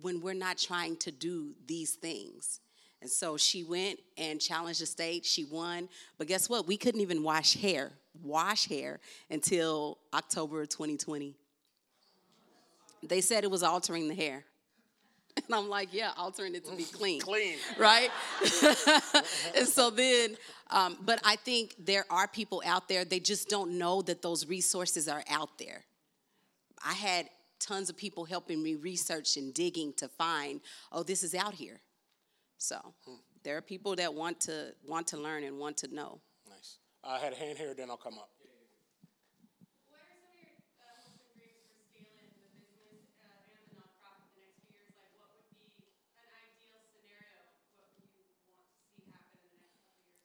when 0.00 0.20
we're 0.20 0.34
not 0.34 0.58
trying 0.58 0.96
to 0.98 1.12
do 1.12 1.54
these 1.66 1.92
things? 1.92 2.60
And 3.02 3.10
so 3.10 3.36
she 3.36 3.64
went 3.64 3.98
and 4.18 4.40
challenged 4.40 4.82
the 4.82 4.86
state. 4.86 5.24
She 5.24 5.44
won. 5.44 5.88
But 6.18 6.26
guess 6.26 6.48
what? 6.50 6.66
We 6.66 6.76
couldn't 6.76 7.00
even 7.00 7.22
wash 7.22 7.54
hair, 7.54 7.92
wash 8.22 8.68
hair 8.68 9.00
until 9.30 9.98
October 10.12 10.62
of 10.62 10.68
2020. 10.68 11.34
They 13.02 13.20
said 13.22 13.44
it 13.44 13.50
was 13.50 13.62
altering 13.62 14.08
the 14.08 14.14
hair. 14.14 14.44
And 15.46 15.54
I'm 15.54 15.68
like, 15.68 15.88
yeah, 15.92 16.10
altering 16.18 16.54
it 16.54 16.66
to 16.66 16.76
be 16.76 16.84
clean. 16.84 17.20
clean. 17.22 17.54
Right? 17.78 18.10
and 19.56 19.66
so 19.66 19.88
then, 19.88 20.36
um, 20.70 20.98
but 21.02 21.20
I 21.24 21.36
think 21.36 21.74
there 21.78 22.04
are 22.10 22.28
people 22.28 22.62
out 22.66 22.88
there, 22.88 23.04
they 23.04 23.20
just 23.20 23.48
don't 23.48 23.78
know 23.78 24.02
that 24.02 24.22
those 24.22 24.46
resources 24.46 25.08
are 25.08 25.22
out 25.30 25.56
there. 25.58 25.84
I 26.84 26.94
had 26.94 27.30
tons 27.60 27.88
of 27.88 27.96
people 27.96 28.24
helping 28.24 28.62
me 28.62 28.74
research 28.74 29.36
and 29.36 29.54
digging 29.54 29.92
to 29.94 30.08
find, 30.08 30.60
oh, 30.92 31.04
this 31.04 31.22
is 31.22 31.34
out 31.34 31.54
here. 31.54 31.80
So 32.60 32.78
hmm. 33.06 33.14
there 33.42 33.56
are 33.56 33.62
people 33.62 33.96
that 33.96 34.12
want 34.12 34.38
to 34.40 34.74
want 34.86 35.06
to 35.08 35.16
learn 35.16 35.44
and 35.44 35.58
want 35.58 35.78
to 35.78 35.94
know. 35.94 36.20
Nice. 36.46 36.76
I 37.02 37.18
had 37.18 37.32
a 37.32 37.36
hand 37.36 37.56
here, 37.56 37.72
then 37.74 37.88
I'll 37.88 37.96
come 37.96 38.18
up. 38.18 38.28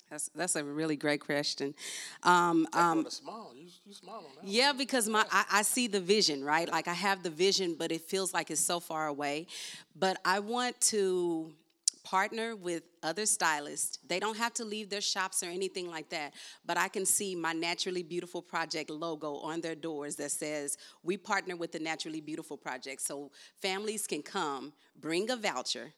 That's 0.10 0.30
that's 0.36 0.56
a 0.56 0.64
really 0.64 0.98
great 0.98 1.22
question. 1.22 1.74
Um, 2.22 2.68
um, 2.74 3.10
smile. 3.10 3.54
You, 3.56 3.70
you 3.86 3.94
smile. 3.94 4.24
Yeah, 4.44 4.74
because 4.74 5.08
my 5.10 5.26
I, 5.32 5.46
I, 5.52 5.62
see 5.64 5.88
the 5.88 6.00
vision, 6.00 6.44
right? 6.44 6.70
Like 6.72 6.88
I 6.88 6.94
have 6.94 7.24
the 7.24 7.30
vision, 7.30 7.76
but 7.78 7.92
it 7.92 8.02
feels 8.02 8.34
like 8.34 8.52
it's 8.52 8.62
so 8.62 8.80
far 8.80 9.08
away. 9.08 9.48
But 9.96 10.18
I 10.24 10.40
want 10.40 10.80
to 10.82 11.52
partner 12.06 12.56
with 12.56 12.84
other 13.04 13.26
stylists. 13.26 13.98
They 14.08 14.20
don't 14.20 14.38
have 14.38 14.54
to 14.54 14.64
leave 14.64 14.90
their 14.90 15.02
shops 15.02 15.42
or 15.44 15.48
anything 15.48 15.90
like 15.90 16.10
that, 16.10 16.34
but 16.64 16.78
I 16.78 16.88
can 16.88 17.06
see 17.06 17.36
my 17.36 17.52
Naturally 17.52 18.04
Beautiful 18.04 18.42
Project 18.42 18.90
logo 18.92 19.38
on 19.38 19.60
their 19.60 19.76
doors 19.76 20.16
that 20.18 20.32
says, 20.32 20.78
We 21.04 21.18
partner 21.18 21.58
with 21.58 21.72
the 21.72 21.80
Naturally 21.80 22.22
Beautiful 22.22 22.58
Project. 22.58 23.02
So 23.02 23.32
families 23.62 24.06
can 24.06 24.22
come, 24.22 24.72
bring 24.96 25.32
a 25.32 25.36
voucher, 25.36 25.94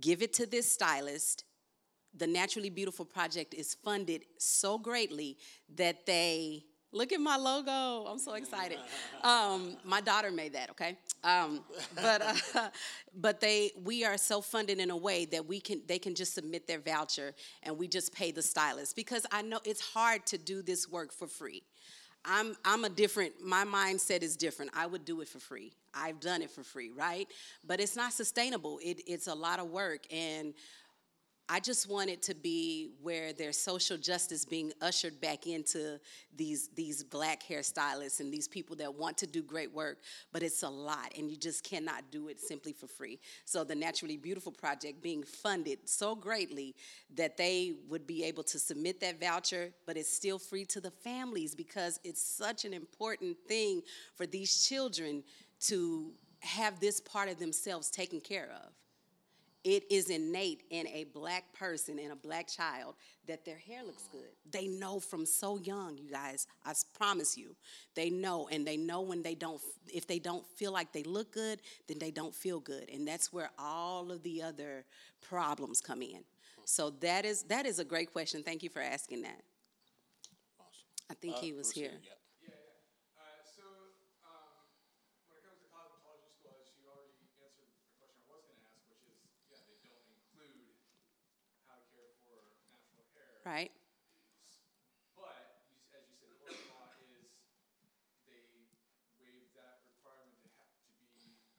give 0.00 0.22
it 0.22 0.32
to 0.34 0.46
this 0.46 0.72
stylist, 0.72 1.44
the 2.16 2.26
Naturally 2.26 2.70
Beautiful 2.70 3.04
Project 3.04 3.54
is 3.54 3.74
funded 3.74 4.24
so 4.38 4.78
greatly 4.78 5.36
that 5.76 6.06
they 6.06 6.64
look 6.94 7.12
at 7.12 7.20
my 7.20 7.36
logo. 7.36 8.08
I'm 8.08 8.18
so 8.18 8.34
excited. 8.34 8.78
Um, 9.22 9.76
my 9.84 10.00
daughter 10.00 10.30
made 10.30 10.54
that, 10.54 10.70
okay? 10.70 10.96
Um, 11.22 11.60
but 11.96 12.22
uh, 12.22 12.68
but 13.16 13.40
they 13.40 13.72
we 13.82 14.04
are 14.04 14.16
so 14.16 14.40
funded 14.40 14.78
in 14.78 14.90
a 14.90 14.96
way 14.96 15.24
that 15.26 15.46
we 15.46 15.60
can 15.60 15.82
they 15.86 15.98
can 15.98 16.14
just 16.14 16.34
submit 16.34 16.66
their 16.66 16.80
voucher 16.80 17.34
and 17.62 17.76
we 17.76 17.88
just 17.88 18.14
pay 18.14 18.30
the 18.30 18.42
stylist 18.42 18.96
because 18.96 19.26
I 19.30 19.42
know 19.42 19.60
it's 19.64 19.80
hard 19.80 20.24
to 20.26 20.38
do 20.38 20.62
this 20.62 20.88
work 20.88 21.12
for 21.12 21.26
free. 21.26 21.62
I'm 22.24 22.56
I'm 22.64 22.84
a 22.84 22.88
different 22.88 23.44
my 23.44 23.64
mindset 23.64 24.22
is 24.22 24.36
different. 24.36 24.70
I 24.74 24.86
would 24.86 25.04
do 25.04 25.20
it 25.20 25.28
for 25.28 25.40
free. 25.40 25.72
I've 25.94 26.20
done 26.20 26.42
it 26.42 26.50
for 26.50 26.62
free, 26.62 26.90
right? 26.90 27.28
But 27.66 27.80
it's 27.80 27.96
not 27.96 28.12
sustainable. 28.12 28.80
It, 28.82 29.00
it's 29.06 29.28
a 29.28 29.34
lot 29.34 29.60
of 29.60 29.70
work 29.70 30.06
and 30.10 30.54
I 31.46 31.60
just 31.60 31.90
want 31.90 32.08
it 32.08 32.22
to 32.22 32.34
be 32.34 32.92
where 33.02 33.34
there's 33.34 33.58
social 33.58 33.98
justice 33.98 34.46
being 34.46 34.72
ushered 34.80 35.20
back 35.20 35.46
into 35.46 36.00
these 36.34 36.68
these 36.74 37.04
black 37.04 37.42
hairstylists 37.42 38.20
and 38.20 38.32
these 38.32 38.48
people 38.48 38.74
that 38.76 38.94
want 38.94 39.18
to 39.18 39.26
do 39.26 39.42
great 39.42 39.72
work, 39.72 39.98
but 40.32 40.42
it's 40.42 40.62
a 40.62 40.68
lot 40.68 41.12
and 41.18 41.30
you 41.30 41.36
just 41.36 41.62
cannot 41.62 42.10
do 42.10 42.28
it 42.28 42.40
simply 42.40 42.72
for 42.72 42.86
free. 42.86 43.20
So 43.44 43.62
the 43.62 43.74
Naturally 43.74 44.16
Beautiful 44.16 44.52
project 44.52 45.02
being 45.02 45.22
funded 45.22 45.80
so 45.84 46.14
greatly 46.14 46.74
that 47.14 47.36
they 47.36 47.74
would 47.88 48.06
be 48.06 48.24
able 48.24 48.44
to 48.44 48.58
submit 48.58 49.00
that 49.00 49.20
voucher, 49.20 49.70
but 49.86 49.98
it's 49.98 50.10
still 50.10 50.38
free 50.38 50.64
to 50.66 50.80
the 50.80 50.90
families 50.90 51.54
because 51.54 52.00
it's 52.04 52.22
such 52.22 52.64
an 52.64 52.72
important 52.72 53.36
thing 53.46 53.82
for 54.14 54.24
these 54.26 54.66
children 54.66 55.22
to 55.60 56.10
have 56.40 56.80
this 56.80 57.00
part 57.00 57.28
of 57.28 57.38
themselves 57.38 57.90
taken 57.90 58.20
care 58.20 58.50
of 58.64 58.72
it 59.64 59.84
is 59.90 60.10
innate 60.10 60.62
in 60.70 60.86
a 60.88 61.04
black 61.04 61.52
person 61.54 61.98
in 61.98 62.10
a 62.10 62.16
black 62.16 62.48
child 62.48 62.94
that 63.26 63.44
their 63.44 63.56
hair 63.56 63.82
looks 63.82 64.06
good. 64.12 64.28
They 64.50 64.68
know 64.68 65.00
from 65.00 65.24
so 65.24 65.58
young, 65.58 65.96
you 65.96 66.10
guys. 66.10 66.46
I 66.64 66.74
promise 66.96 67.36
you. 67.36 67.56
They 67.94 68.10
know 68.10 68.48
and 68.52 68.66
they 68.66 68.76
know 68.76 69.00
when 69.00 69.22
they 69.22 69.34
don't 69.34 69.60
if 69.92 70.06
they 70.06 70.18
don't 70.18 70.46
feel 70.46 70.72
like 70.72 70.92
they 70.92 71.02
look 71.02 71.32
good, 71.32 71.60
then 71.88 71.98
they 71.98 72.10
don't 72.10 72.34
feel 72.34 72.60
good. 72.60 72.90
And 72.92 73.08
that's 73.08 73.32
where 73.32 73.50
all 73.58 74.12
of 74.12 74.22
the 74.22 74.42
other 74.42 74.84
problems 75.22 75.80
come 75.80 76.02
in. 76.02 76.24
So 76.66 76.90
that 77.00 77.24
is 77.24 77.44
that 77.44 77.64
is 77.66 77.78
a 77.78 77.84
great 77.84 78.12
question. 78.12 78.42
Thank 78.42 78.62
you 78.62 78.68
for 78.68 78.82
asking 78.82 79.22
that. 79.22 79.42
Awesome. 80.60 80.84
I 81.10 81.14
think 81.14 81.36
uh, 81.36 81.40
he 81.40 81.52
was 81.52 81.70
here. 81.70 81.90
Right. 81.90 82.20
But 85.24 85.40
as 86.10 86.20
you 86.24 86.32
said, 86.40 88.10
the 88.10 88.28
Oregon 88.28 88.56
law 88.60 88.68
is 88.76 88.84
they 88.84 89.00
waive 89.24 89.88
that 89.94 90.04
requirement 90.10 90.76
to 90.76 91.64
have 91.70 91.84
to 91.88 91.96
be 92.94 93.33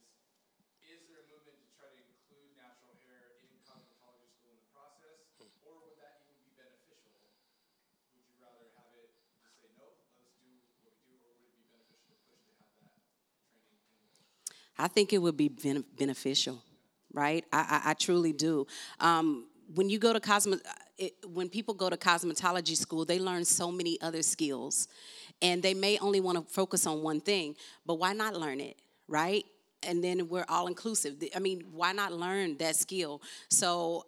is 0.85 1.01
there 1.09 1.22
a 1.22 1.27
movement 1.31 1.59
to 1.62 1.68
try 1.75 1.88
to 1.90 2.01
include 2.03 2.53
natural 2.59 2.94
hair 3.07 3.35
in 3.40 3.51
cosmetology 3.66 4.29
school 4.31 4.53
in 4.53 4.59
the 4.61 4.68
process, 4.75 5.18
or 5.64 5.75
would 5.83 5.96
that 5.98 6.20
even 6.22 6.38
be 6.42 6.53
beneficial? 6.55 7.16
Would 8.14 8.27
you 8.29 8.37
rather 8.38 8.68
have 8.79 8.92
it 8.94 9.11
just 9.42 9.57
say 9.61 9.70
no, 9.79 9.98
let 10.14 10.22
us 10.22 10.35
do 10.38 10.51
what 10.83 10.94
we 10.94 11.03
do, 11.09 11.16
or 11.25 11.33
would 11.38 11.48
it 11.51 11.57
be 11.57 11.66
beneficial 11.66 12.14
to 12.14 12.22
push 12.27 12.42
to 12.46 12.53
have 12.61 12.72
that 12.83 13.01
training? 13.05 13.72
I 14.79 14.89
think 14.89 15.13
it 15.13 15.19
would 15.19 15.37
be 15.37 15.49
beneficial, 15.49 16.63
right? 17.13 17.45
I, 17.53 17.83
I, 17.85 17.91
I 17.91 17.95
truly 17.95 18.33
do. 18.33 18.67
Um, 19.01 19.47
when 19.75 19.89
you 19.89 19.99
go 19.99 20.13
to 20.13 20.21
cosmet, 20.21 20.61
it, 20.99 21.15
when 21.27 21.49
people 21.49 21.75
go 21.75 21.89
to 21.89 21.97
cosmetology 21.97 22.77
school, 22.77 23.05
they 23.05 23.19
learn 23.19 23.45
so 23.45 23.71
many 23.71 24.01
other 24.01 24.23
skills, 24.23 24.89
and 25.41 25.63
they 25.63 25.75
may 25.75 25.99
only 25.99 26.21
want 26.21 26.39
to 26.39 26.53
focus 26.53 26.87
on 26.87 27.03
one 27.03 27.21
thing. 27.21 27.57
But 27.87 27.95
why 27.95 28.13
not 28.13 28.35
learn 28.35 28.61
it, 28.61 28.79
right? 29.09 29.45
And 29.83 30.03
then 30.03 30.29
we're 30.29 30.45
all 30.49 30.69
inclusive. 30.69 31.23
I 31.35 31.39
mean, 31.39 31.65
why 31.73 31.93
not 31.93 32.13
learn 32.13 32.57
that 32.59 32.77
skill? 32.77 33.21
So 33.49 34.07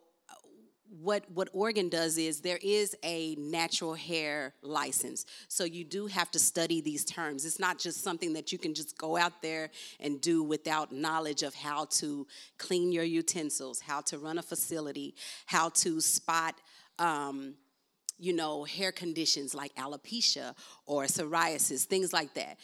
what 1.00 1.24
what 1.30 1.48
Oregon 1.52 1.88
does 1.88 2.18
is 2.18 2.40
there 2.40 2.58
is 2.62 2.96
a 3.02 3.34
natural 3.36 3.94
hair 3.94 4.54
license. 4.62 5.26
So 5.48 5.64
you 5.64 5.84
do 5.84 6.06
have 6.06 6.30
to 6.32 6.38
study 6.38 6.80
these 6.80 7.04
terms. 7.04 7.44
It's 7.44 7.58
not 7.58 7.78
just 7.78 8.02
something 8.02 8.32
that 8.34 8.52
you 8.52 8.58
can 8.58 8.74
just 8.74 8.96
go 8.96 9.16
out 9.16 9.42
there 9.42 9.70
and 10.00 10.20
do 10.20 10.42
without 10.42 10.92
knowledge 10.92 11.42
of 11.42 11.54
how 11.54 11.86
to 11.86 12.26
clean 12.58 12.92
your 12.92 13.04
utensils, 13.04 13.80
how 13.80 14.00
to 14.02 14.18
run 14.18 14.38
a 14.38 14.42
facility, 14.42 15.14
how 15.46 15.70
to 15.70 16.00
spot 16.00 16.54
um, 16.98 17.54
you 18.18 18.32
know, 18.32 18.64
hair 18.64 18.92
conditions 18.92 19.54
like 19.54 19.74
alopecia 19.74 20.54
or 20.86 21.04
psoriasis, 21.04 21.84
things 21.84 22.12
like 22.12 22.34
that. 22.34 22.58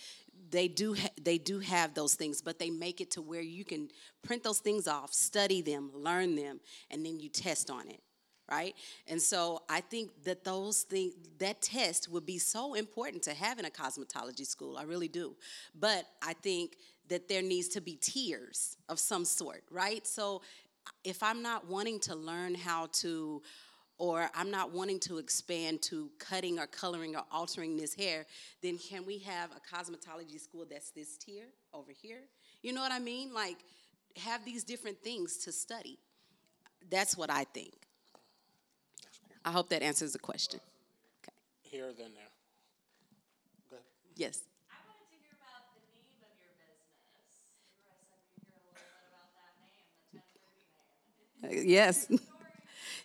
They 0.51 0.69
do 0.69 0.95
ha- 0.95 1.09
they 1.21 1.39
do 1.39 1.61
have 1.61 1.95
those 1.95 2.15
things, 2.15 2.41
but 2.41 2.59
they 2.59 2.71
make 2.71 3.01
it 3.01 3.11
to 3.13 3.23
where 3.23 3.41
you 3.41 3.65
can 3.65 3.89
print 4.23 4.43
those 4.43 4.59
things 4.59 4.89
off, 4.89 5.13
study 5.13 5.63
them, 5.63 5.91
learn 5.95 6.35
them, 6.35 6.61
and 6.91 7.05
then 7.05 7.21
you 7.21 7.29
test 7.29 7.71
on 7.71 7.89
it, 7.89 8.01
right? 8.51 8.75
And 9.07 9.21
so 9.21 9.63
I 9.69 9.81
think 9.81 10.11
that 10.25 10.45
those 10.45 10.83
things 10.83 11.15
that 11.39 11.63
test 11.63 12.11
would 12.11 12.27
be 12.27 12.39
so 12.39 12.75
important 12.75 13.23
to 13.25 13.35
have 13.35 13.59
in 13.59 13.65
a 13.65 13.71
cosmetology 13.71 14.47
school. 14.47 14.77
I 14.77 14.83
really 14.83 15.09
do. 15.09 15.37
But 15.79 16.07
I 16.23 16.33
think 16.35 16.77
that 17.09 17.29
there 17.29 17.43
needs 17.43 17.69
to 17.69 17.81
be 17.81 17.97
tiers 17.97 18.77
of 18.89 18.99
some 18.99 19.25
sort, 19.25 19.63
right? 19.71 20.07
So 20.07 20.43
if 21.05 21.23
I'm 21.23 21.43
not 21.43 21.69
wanting 21.69 22.01
to 22.01 22.15
learn 22.15 22.55
how 22.55 22.89
to 22.95 23.43
or 23.99 24.31
I'm 24.35 24.51
not 24.51 24.73
wanting 24.73 24.99
to 25.01 25.19
expand 25.19 25.83
to 25.83 26.11
cutting 26.19 26.59
or 26.59 26.67
coloring 26.67 27.17
or 27.17 27.23
altering 27.31 27.77
this 27.77 27.93
hair, 27.93 28.25
then 28.63 28.79
can 28.79 29.05
we 29.05 29.19
have 29.19 29.51
a 29.51 29.77
cosmetology 29.77 30.41
school 30.41 30.65
that's 30.69 30.91
this 30.91 31.19
tier 31.19 31.45
over 31.75 31.93
here? 31.93 32.23
You 32.63 32.73
know 32.73 32.81
what 32.81 32.93
I 32.93 32.99
mean? 32.99 33.35
Like, 33.35 33.59
have 34.17 34.43
these 34.45 34.65
different 34.65 35.03
things 35.03 35.37
to 35.45 35.53
study. 35.53 35.99
That's 36.91 37.15
what 37.15 37.31
I 37.31 37.45
think. 37.45 37.75
I 39.45 39.51
hope 39.51 39.69
that 39.71 39.83
answers 39.83 40.13
the 40.13 40.19
question. 40.19 40.61
Okay. 41.23 41.33
Here, 41.63 41.87
then 41.97 42.13
there. 42.15 42.31
Go 43.71 43.77
ahead. 43.77 43.85
Yes. 44.17 44.43
I 44.71 44.77
wanted 44.87 45.09
to 45.11 45.17
hear 45.17 45.33
about 45.41 45.73
the 45.75 45.81
name 45.97 46.21
of 46.23 46.37
your 46.41 46.53
business. 46.61 47.41
Remember 47.73 47.97
I 47.97 48.09
said 48.11 48.21
we 48.29 48.45
hear 48.45 48.53
a 48.53 48.61
little 48.61 48.75
bit 48.75 49.09
about 49.09 49.33
that 49.37 49.53
name, 49.65 49.89
the 50.13 50.23
1030 51.41 51.63
name. 51.63 51.69
Yes. 51.69 52.09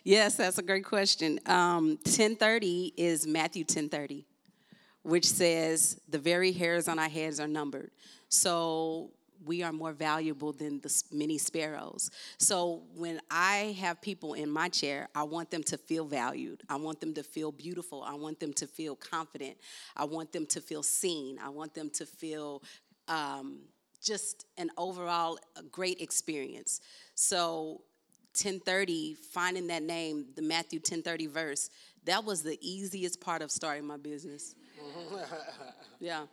Yes, 0.06 0.36
that's 0.36 0.56
a 0.56 0.62
great 0.62 0.84
question. 0.84 1.40
Um, 1.46 1.98
1030 2.04 2.94
is 2.96 3.26
Matthew 3.26 3.62
1030, 3.62 4.24
which 5.02 5.24
says, 5.24 6.00
The 6.08 6.18
very 6.20 6.52
hairs 6.52 6.86
on 6.86 7.00
our 7.00 7.08
heads 7.08 7.40
are 7.40 7.48
numbered. 7.48 7.90
So 8.28 9.10
we 9.44 9.62
are 9.62 9.72
more 9.72 9.92
valuable 9.92 10.52
than 10.52 10.80
the 10.80 11.02
many 11.12 11.38
sparrows. 11.38 12.10
So 12.38 12.82
when 12.94 13.20
I 13.30 13.76
have 13.80 14.00
people 14.00 14.34
in 14.34 14.50
my 14.50 14.68
chair, 14.68 15.08
I 15.14 15.22
want 15.24 15.50
them 15.50 15.62
to 15.64 15.76
feel 15.76 16.04
valued. 16.04 16.62
I 16.68 16.76
want 16.76 17.00
them 17.00 17.14
to 17.14 17.22
feel 17.22 17.50
beautiful. 17.52 18.02
I 18.02 18.14
want 18.14 18.40
them 18.40 18.52
to 18.54 18.66
feel 18.66 18.94
confident. 18.96 19.56
I 19.96 20.04
want 20.04 20.32
them 20.32 20.46
to 20.46 20.60
feel 20.60 20.82
seen. 20.82 21.38
I 21.42 21.48
want 21.48 21.74
them 21.74 21.90
to 21.90 22.06
feel 22.06 22.62
um, 23.08 23.60
just 24.02 24.46
an 24.56 24.70
overall 24.76 25.38
great 25.70 26.00
experience. 26.00 26.80
So 27.14 27.82
1030 28.34 29.14
finding 29.14 29.66
that 29.68 29.82
name 29.82 30.26
the 30.36 30.42
matthew 30.42 30.78
1030 30.78 31.26
verse 31.26 31.70
that 32.04 32.22
was 32.24 32.42
the 32.42 32.58
easiest 32.60 33.18
part 33.20 33.40
of 33.40 33.50
starting 33.50 33.86
my 33.86 33.96
business 33.96 34.54
yeah 36.00 36.24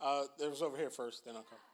Uh, 0.00 0.24
there 0.38 0.50
was 0.50 0.62
over 0.62 0.76
here 0.76 0.90
first, 0.90 1.24
then 1.24 1.36
I'll 1.36 1.42
come. 1.42 1.58
So 1.64 1.66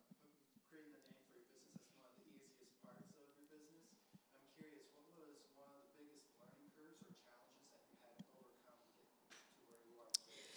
creating 0.71 0.95
a 0.95 1.03
name 1.03 1.19
for 1.27 1.35
your 1.35 1.43
business 1.51 1.83
as 1.83 1.91
one 1.99 2.15
of 2.15 2.23
the 2.23 2.31
easiest 2.31 2.79
parts 2.79 3.11
of 3.19 3.27
your 3.35 3.47
business. 3.51 3.91
I'm 4.31 4.47
curious, 4.55 4.87
what 4.95 5.03
was 5.03 5.19
one 5.51 5.67
of 5.75 5.83
the 5.83 5.91
biggest 5.99 6.31
learning 6.39 6.71
curves 6.79 7.03
or 7.03 7.11
challenges 7.27 7.67
that 7.75 7.83
you 7.91 7.99
had 8.07 8.15
to 8.23 8.27
overcome 8.39 8.79
to 8.87 9.03
get 9.03 9.35
to 9.35 9.67
where 9.67 9.83
you 9.83 9.99
are 9.99 10.11
today? 10.15 10.47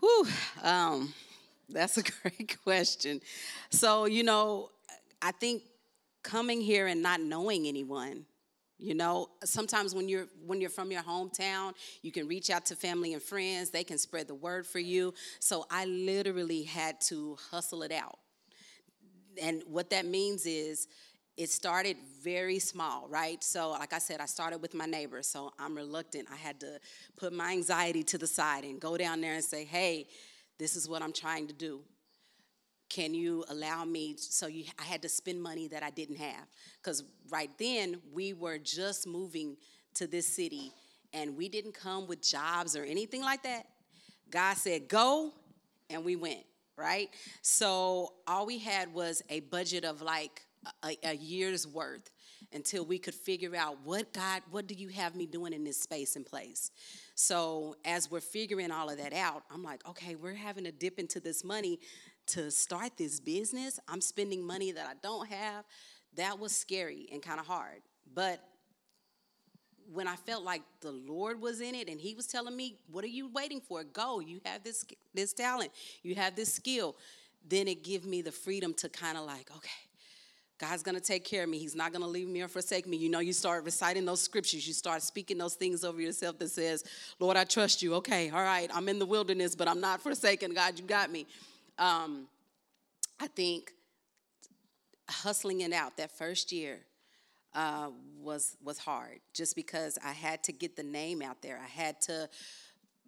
Whew, 0.00 0.26
um, 0.62 1.14
that's 1.68 1.96
a 1.98 2.02
great 2.22 2.56
question. 2.64 3.20
So, 3.70 4.06
you 4.06 4.22
know, 4.22 4.70
I 5.22 5.32
think 5.32 5.62
coming 6.22 6.60
here 6.60 6.86
and 6.86 7.02
not 7.02 7.20
knowing 7.20 7.66
anyone, 7.66 8.24
you 8.78 8.94
know, 8.94 9.28
sometimes 9.44 9.94
when 9.94 10.08
you're 10.08 10.26
when 10.46 10.60
you're 10.60 10.70
from 10.70 10.90
your 10.90 11.02
hometown, 11.02 11.74
you 12.00 12.10
can 12.10 12.26
reach 12.26 12.48
out 12.48 12.64
to 12.66 12.76
family 12.76 13.12
and 13.12 13.22
friends. 13.22 13.68
They 13.68 13.84
can 13.84 13.98
spread 13.98 14.26
the 14.26 14.34
word 14.34 14.66
for 14.66 14.78
you. 14.78 15.12
So 15.38 15.66
I 15.70 15.84
literally 15.84 16.62
had 16.62 16.98
to 17.02 17.36
hustle 17.50 17.82
it 17.82 17.92
out. 17.92 18.18
And 19.40 19.62
what 19.66 19.90
that 19.90 20.06
means 20.06 20.46
is 20.46 20.88
it 21.40 21.48
started 21.48 21.96
very 22.22 22.58
small, 22.58 23.08
right? 23.08 23.42
So, 23.42 23.70
like 23.70 23.94
I 23.94 23.98
said, 23.98 24.20
I 24.20 24.26
started 24.26 24.60
with 24.60 24.74
my 24.74 24.84
neighbor, 24.84 25.22
so 25.22 25.54
I'm 25.58 25.74
reluctant. 25.74 26.28
I 26.30 26.36
had 26.36 26.60
to 26.60 26.78
put 27.16 27.32
my 27.32 27.52
anxiety 27.52 28.02
to 28.02 28.18
the 28.18 28.26
side 28.26 28.64
and 28.64 28.78
go 28.78 28.98
down 28.98 29.22
there 29.22 29.32
and 29.32 29.42
say, 29.42 29.64
hey, 29.64 30.06
this 30.58 30.76
is 30.76 30.86
what 30.86 31.00
I'm 31.00 31.14
trying 31.14 31.46
to 31.46 31.54
do. 31.54 31.80
Can 32.90 33.14
you 33.14 33.42
allow 33.48 33.86
me? 33.86 34.16
So, 34.18 34.48
you, 34.48 34.64
I 34.78 34.82
had 34.82 35.00
to 35.00 35.08
spend 35.08 35.42
money 35.42 35.66
that 35.68 35.82
I 35.82 35.88
didn't 35.88 36.18
have. 36.18 36.46
Because 36.76 37.04
right 37.30 37.50
then, 37.58 38.02
we 38.12 38.34
were 38.34 38.58
just 38.58 39.06
moving 39.06 39.56
to 39.94 40.06
this 40.06 40.26
city 40.26 40.72
and 41.14 41.38
we 41.38 41.48
didn't 41.48 41.72
come 41.72 42.06
with 42.06 42.20
jobs 42.20 42.76
or 42.76 42.84
anything 42.84 43.22
like 43.22 43.44
that. 43.44 43.64
God 44.30 44.58
said, 44.58 44.88
go, 44.88 45.32
and 45.88 46.04
we 46.04 46.16
went, 46.16 46.44
right? 46.76 47.08
So 47.40 48.12
all 48.26 48.44
we 48.44 48.58
had 48.58 48.92
was 48.92 49.22
a 49.30 49.40
budget 49.40 49.86
of 49.86 50.02
like 50.02 50.42
a, 50.84 50.96
a 51.04 51.14
year's 51.14 51.66
worth 51.66 52.10
until 52.52 52.84
we 52.84 52.98
could 52.98 53.14
figure 53.14 53.54
out 53.56 53.78
what 53.84 54.12
God, 54.12 54.42
what 54.50 54.66
do 54.66 54.74
you 54.74 54.88
have 54.88 55.14
me 55.14 55.26
doing 55.26 55.52
in 55.52 55.64
this 55.64 55.80
space 55.80 56.16
and 56.16 56.26
place? 56.26 56.70
So 57.14 57.76
as 57.84 58.10
we're 58.10 58.20
figuring 58.20 58.70
all 58.70 58.90
of 58.90 58.98
that 58.98 59.12
out, 59.12 59.44
I'm 59.50 59.62
like, 59.62 59.86
okay, 59.88 60.14
we're 60.14 60.34
having 60.34 60.64
to 60.64 60.72
dip 60.72 60.98
into 60.98 61.20
this 61.20 61.44
money 61.44 61.78
to 62.28 62.50
start 62.50 62.96
this 62.96 63.20
business. 63.20 63.80
I'm 63.88 64.00
spending 64.00 64.46
money 64.46 64.72
that 64.72 64.86
I 64.86 64.94
don't 65.02 65.28
have. 65.28 65.64
That 66.16 66.38
was 66.38 66.54
scary 66.54 67.08
and 67.12 67.22
kind 67.22 67.40
of 67.40 67.46
hard. 67.46 67.82
But 68.14 68.40
when 69.92 70.06
I 70.06 70.16
felt 70.16 70.44
like 70.44 70.62
the 70.80 70.92
Lord 70.92 71.40
was 71.40 71.60
in 71.60 71.74
it 71.74 71.88
and 71.88 72.00
He 72.00 72.14
was 72.14 72.26
telling 72.26 72.56
me, 72.56 72.78
"What 72.90 73.04
are 73.04 73.08
you 73.08 73.28
waiting 73.28 73.60
for? 73.60 73.82
Go! 73.82 74.20
You 74.20 74.40
have 74.44 74.62
this 74.62 74.84
this 75.14 75.32
talent. 75.32 75.72
You 76.02 76.14
have 76.14 76.36
this 76.36 76.52
skill." 76.52 76.96
Then 77.48 77.68
it 77.68 77.82
gave 77.82 78.04
me 78.04 78.22
the 78.22 78.32
freedom 78.32 78.74
to 78.74 78.88
kind 78.88 79.16
of 79.16 79.24
like, 79.24 79.50
okay, 79.56 79.70
God's 80.60 80.82
gonna 80.82 81.00
take 81.00 81.24
care 81.24 81.44
of 81.44 81.48
me. 81.48 81.58
He's 81.58 81.74
not 81.74 81.90
gonna 81.90 82.06
leave 82.06 82.28
me 82.28 82.42
or 82.42 82.48
forsake 82.48 82.86
me. 82.86 82.98
You 82.98 83.08
know, 83.08 83.20
you 83.20 83.32
start 83.32 83.64
reciting 83.64 84.04
those 84.04 84.20
scriptures. 84.20 84.68
You 84.68 84.74
start 84.74 85.02
speaking 85.02 85.38
those 85.38 85.54
things 85.54 85.84
over 85.84 86.02
yourself 86.02 86.38
that 86.38 86.50
says, 86.50 86.84
"Lord, 87.18 87.38
I 87.38 87.44
trust 87.44 87.80
you." 87.82 87.94
Okay, 87.94 88.28
all 88.28 88.42
right, 88.42 88.70
I'm 88.74 88.86
in 88.90 88.98
the 88.98 89.06
wilderness, 89.06 89.54
but 89.56 89.68
I'm 89.68 89.80
not 89.80 90.02
forsaken. 90.02 90.52
God, 90.52 90.78
you 90.78 90.84
got 90.84 91.10
me. 91.10 91.26
Um, 91.78 92.28
I 93.18 93.26
think 93.28 93.72
hustling 95.08 95.62
it 95.62 95.72
out 95.72 95.96
that 95.96 96.10
first 96.10 96.52
year 96.52 96.80
uh, 97.54 97.90
was 98.20 98.56
was 98.62 98.76
hard 98.76 99.20
just 99.32 99.56
because 99.56 99.98
I 100.04 100.12
had 100.12 100.44
to 100.44 100.52
get 100.52 100.76
the 100.76 100.82
name 100.82 101.22
out 101.22 101.40
there. 101.40 101.58
I 101.58 101.68
had 101.68 102.00
to 102.02 102.28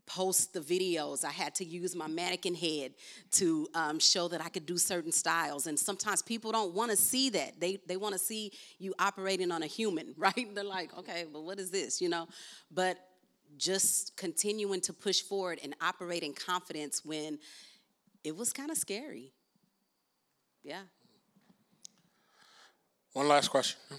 post 0.07 0.53
the 0.53 0.61
videos. 0.61 1.25
I 1.25 1.31
had 1.31 1.55
to 1.57 1.65
use 1.65 1.95
my 1.95 2.07
mannequin 2.07 2.55
head 2.55 2.93
to 3.33 3.69
um, 3.75 3.99
show 3.99 4.29
that 4.29 4.41
I 4.41 4.49
could 4.49 4.67
do 4.67 4.77
certain 4.79 5.12
styles. 5.12 5.67
And 5.67 5.79
sometimes 5.79 6.23
people 6.23 6.53
don't 6.53 6.75
want 6.75 6.91
to 6.91 6.97
see 6.97 7.31
that. 7.31 7.61
They 7.61 7.79
they 7.87 7.97
want 7.97 8.15
to 8.15 8.19
see 8.19 8.53
you 8.79 8.95
operating 8.99 9.51
on 9.53 9.62
a 9.62 9.67
human, 9.67 10.15
right? 10.19 10.55
They're 10.55 10.65
like, 10.65 10.97
okay, 10.99 11.25
but 11.33 11.43
what 11.43 11.59
is 11.59 11.71
this? 11.71 12.01
You 12.01 12.09
know, 12.09 12.27
but 12.71 12.99
just 13.57 14.17
continuing 14.17 14.81
to 14.81 14.93
push 14.93 15.21
forward 15.21 15.61
and 15.62 15.75
operate 15.81 16.23
in 16.23 16.33
confidence 16.33 17.05
when 17.05 17.38
it 18.25 18.37
was 18.37 18.53
kind 18.53 18.71
of 18.71 18.77
scary. 18.77 19.33
Yeah. 20.62 20.83
One 23.12 23.29
last 23.29 23.49
question. 23.49 23.77
Uh, 23.91 23.97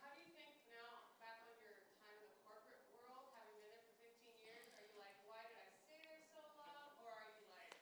how 0.00 0.08
do 0.16 0.22
you 0.24 0.32
think 0.32 0.56
now, 0.72 1.10
back 1.20 1.44
on 1.44 1.52
your 1.60 1.74
time 2.00 2.16
in 2.22 2.32
the 2.32 2.40
corporate 2.48 2.80
world, 2.96 3.28
having 3.36 3.60
been 3.60 3.68
there 3.68 3.84
for 3.84 3.92
15 4.00 4.40
years, 4.40 4.64
are 4.72 4.80
you 4.88 4.96
like, 4.96 5.20
why 5.28 5.44
did 5.44 5.58
I 5.60 5.68
stay 5.84 6.00
there 6.00 6.24
so 6.32 6.40
long? 6.56 6.96
Or 7.04 7.12
are 7.12 7.28
you 7.34 7.44
like, 7.52 7.76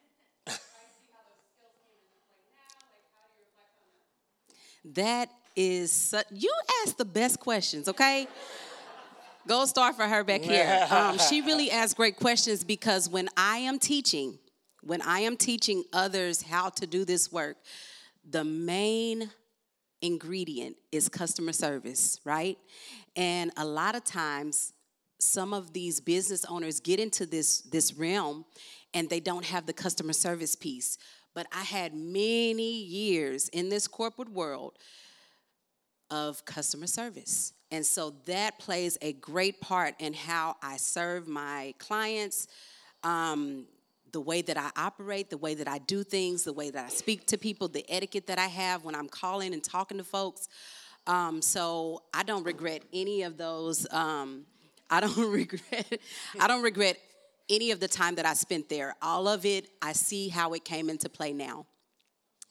I 0.51 0.85
see 0.97 1.07
how 1.15 1.23
those 1.29 1.45
skills 1.55 1.77
came 1.87 2.03
into 2.03 2.19
play 2.27 2.43
now? 2.51 2.73
Like, 2.91 3.07
how 3.15 3.31
do 3.31 3.39
you 3.39 3.47
reflect 3.47 3.79
on 3.79 3.89
that? 4.85 5.31
Is 5.57 5.91
su- 5.91 6.21
you 6.31 6.53
ask 6.85 6.97
the 6.97 7.05
best 7.05 7.41
questions, 7.41 7.89
okay? 7.89 8.29
Gold 9.49 9.69
star 9.69 9.93
for 9.93 10.07
her 10.07 10.23
back 10.23 10.43
here. 10.43 10.87
Um, 10.91 11.19
she 11.19 11.41
really 11.41 11.71
asks 11.71 11.95
great 11.95 12.17
questions 12.17 12.63
because 12.63 13.09
when 13.09 13.29
I 13.37 13.59
am 13.59 13.79
teaching, 13.79 14.39
when 14.83 15.03
I 15.03 15.21
am 15.21 15.37
teaching 15.37 15.85
others 15.93 16.43
how 16.43 16.69
to 16.71 16.87
do 16.87 17.05
this 17.05 17.33
work, 17.33 17.57
the 18.29 18.45
main 18.45 19.31
ingredient 20.03 20.77
is 20.93 21.09
customer 21.09 21.53
service, 21.53 22.21
right? 22.25 22.59
And 23.17 23.51
a 23.57 23.65
lot 23.65 23.97
of 23.97 24.05
times, 24.05 24.73
some 25.19 25.53
of 25.53 25.73
these 25.73 26.01
business 26.01 26.45
owners 26.45 26.79
get 26.79 27.01
into 27.01 27.27
this 27.27 27.63
this 27.63 27.95
realm 27.95 28.45
and 28.95 29.11
they 29.11 29.21
don't 29.21 29.45
have 29.45 29.67
the 29.67 29.73
customer 29.73 30.13
service 30.13 30.55
piece. 30.55 30.99
But 31.35 31.47
I 31.53 31.63
had 31.63 31.95
many 31.95 32.81
years 32.83 33.49
in 33.49 33.69
this 33.69 33.87
corporate 33.87 34.31
world 34.31 34.79
of 36.11 36.45
customer 36.45 36.87
service. 36.87 37.53
And 37.71 37.85
so 37.85 38.15
that 38.27 38.59
plays 38.59 38.97
a 39.03 39.13
great 39.15 39.61
part 39.61 39.95
in 39.99 40.15
how 40.15 40.57
I 40.63 40.79
serve 40.79 41.29
my 41.29 41.75
clients, 41.79 42.49
um, 43.03 43.67
the 44.13 44.21
way 44.21 44.41
that 44.41 44.57
I 44.57 44.71
operate, 44.77 45.29
the 45.29 45.37
way 45.37 45.55
that 45.55 45.69
I 45.69 45.79
do 45.79 46.03
things, 46.03 46.45
the 46.45 46.53
way 46.53 46.71
that 46.71 46.85
I 46.85 46.89
speak 46.89 47.27
to 47.27 47.37
people, 47.37 47.69
the 47.69 47.85
etiquette 47.91 48.27
that 48.29 48.39
I 48.39 48.47
have 48.47 48.85
when 48.85 48.95
I'm 48.95 49.09
calling 49.09 49.53
and 49.53 49.63
talking 49.63 49.99
to 49.99 50.05
folks. 50.05 50.49
Um, 51.07 51.43
so 51.43 52.03
I 52.15 52.23
don't 52.23 52.45
regret 52.45 52.83
any 52.93 53.23
of 53.23 53.37
those. 53.37 53.87
Um, 53.93 54.47
I 54.91 55.01
don't 55.01 55.17
regret. 55.33 56.01
I 56.41 56.49
don't 56.49 56.63
regret 56.63 56.99
any 57.49 57.71
of 57.71 57.81
the 57.81 57.89
time 57.89 58.15
that 58.17 58.27
I 58.27 58.35
spent 58.35 58.69
there. 58.69 58.95
All 59.03 59.29
of 59.29 59.45
it, 59.45 59.69
I 59.81 59.93
see 59.93 60.29
how 60.29 60.53
it 60.53 60.65
came 60.65 60.91
into 60.91 61.09
play 61.09 61.33
now, 61.33 61.67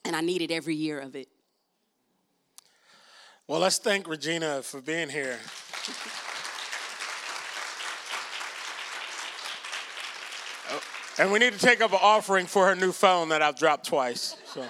and 0.04 0.14
I 0.14 0.20
needed 0.20 0.50
every 0.50 0.74
year 0.74 1.00
of 1.00 1.16
it. 1.16 1.28
Well, 3.46 3.60
let's 3.60 3.78
thank 3.78 4.06
Regina 4.06 4.62
for 4.62 4.80
being 4.80 5.08
here. 5.08 5.38
Oh, 10.70 10.80
And 11.18 11.32
we 11.32 11.38
need 11.38 11.54
to 11.54 11.58
take 11.58 11.80
up 11.80 11.92
an 11.92 11.98
offering 12.02 12.46
for 12.46 12.66
her 12.66 12.74
new 12.74 12.92
phone 12.92 13.30
that 13.30 13.40
I've 13.40 13.58
dropped 13.58 13.86
twice. 13.86 14.36
So. 14.52 14.66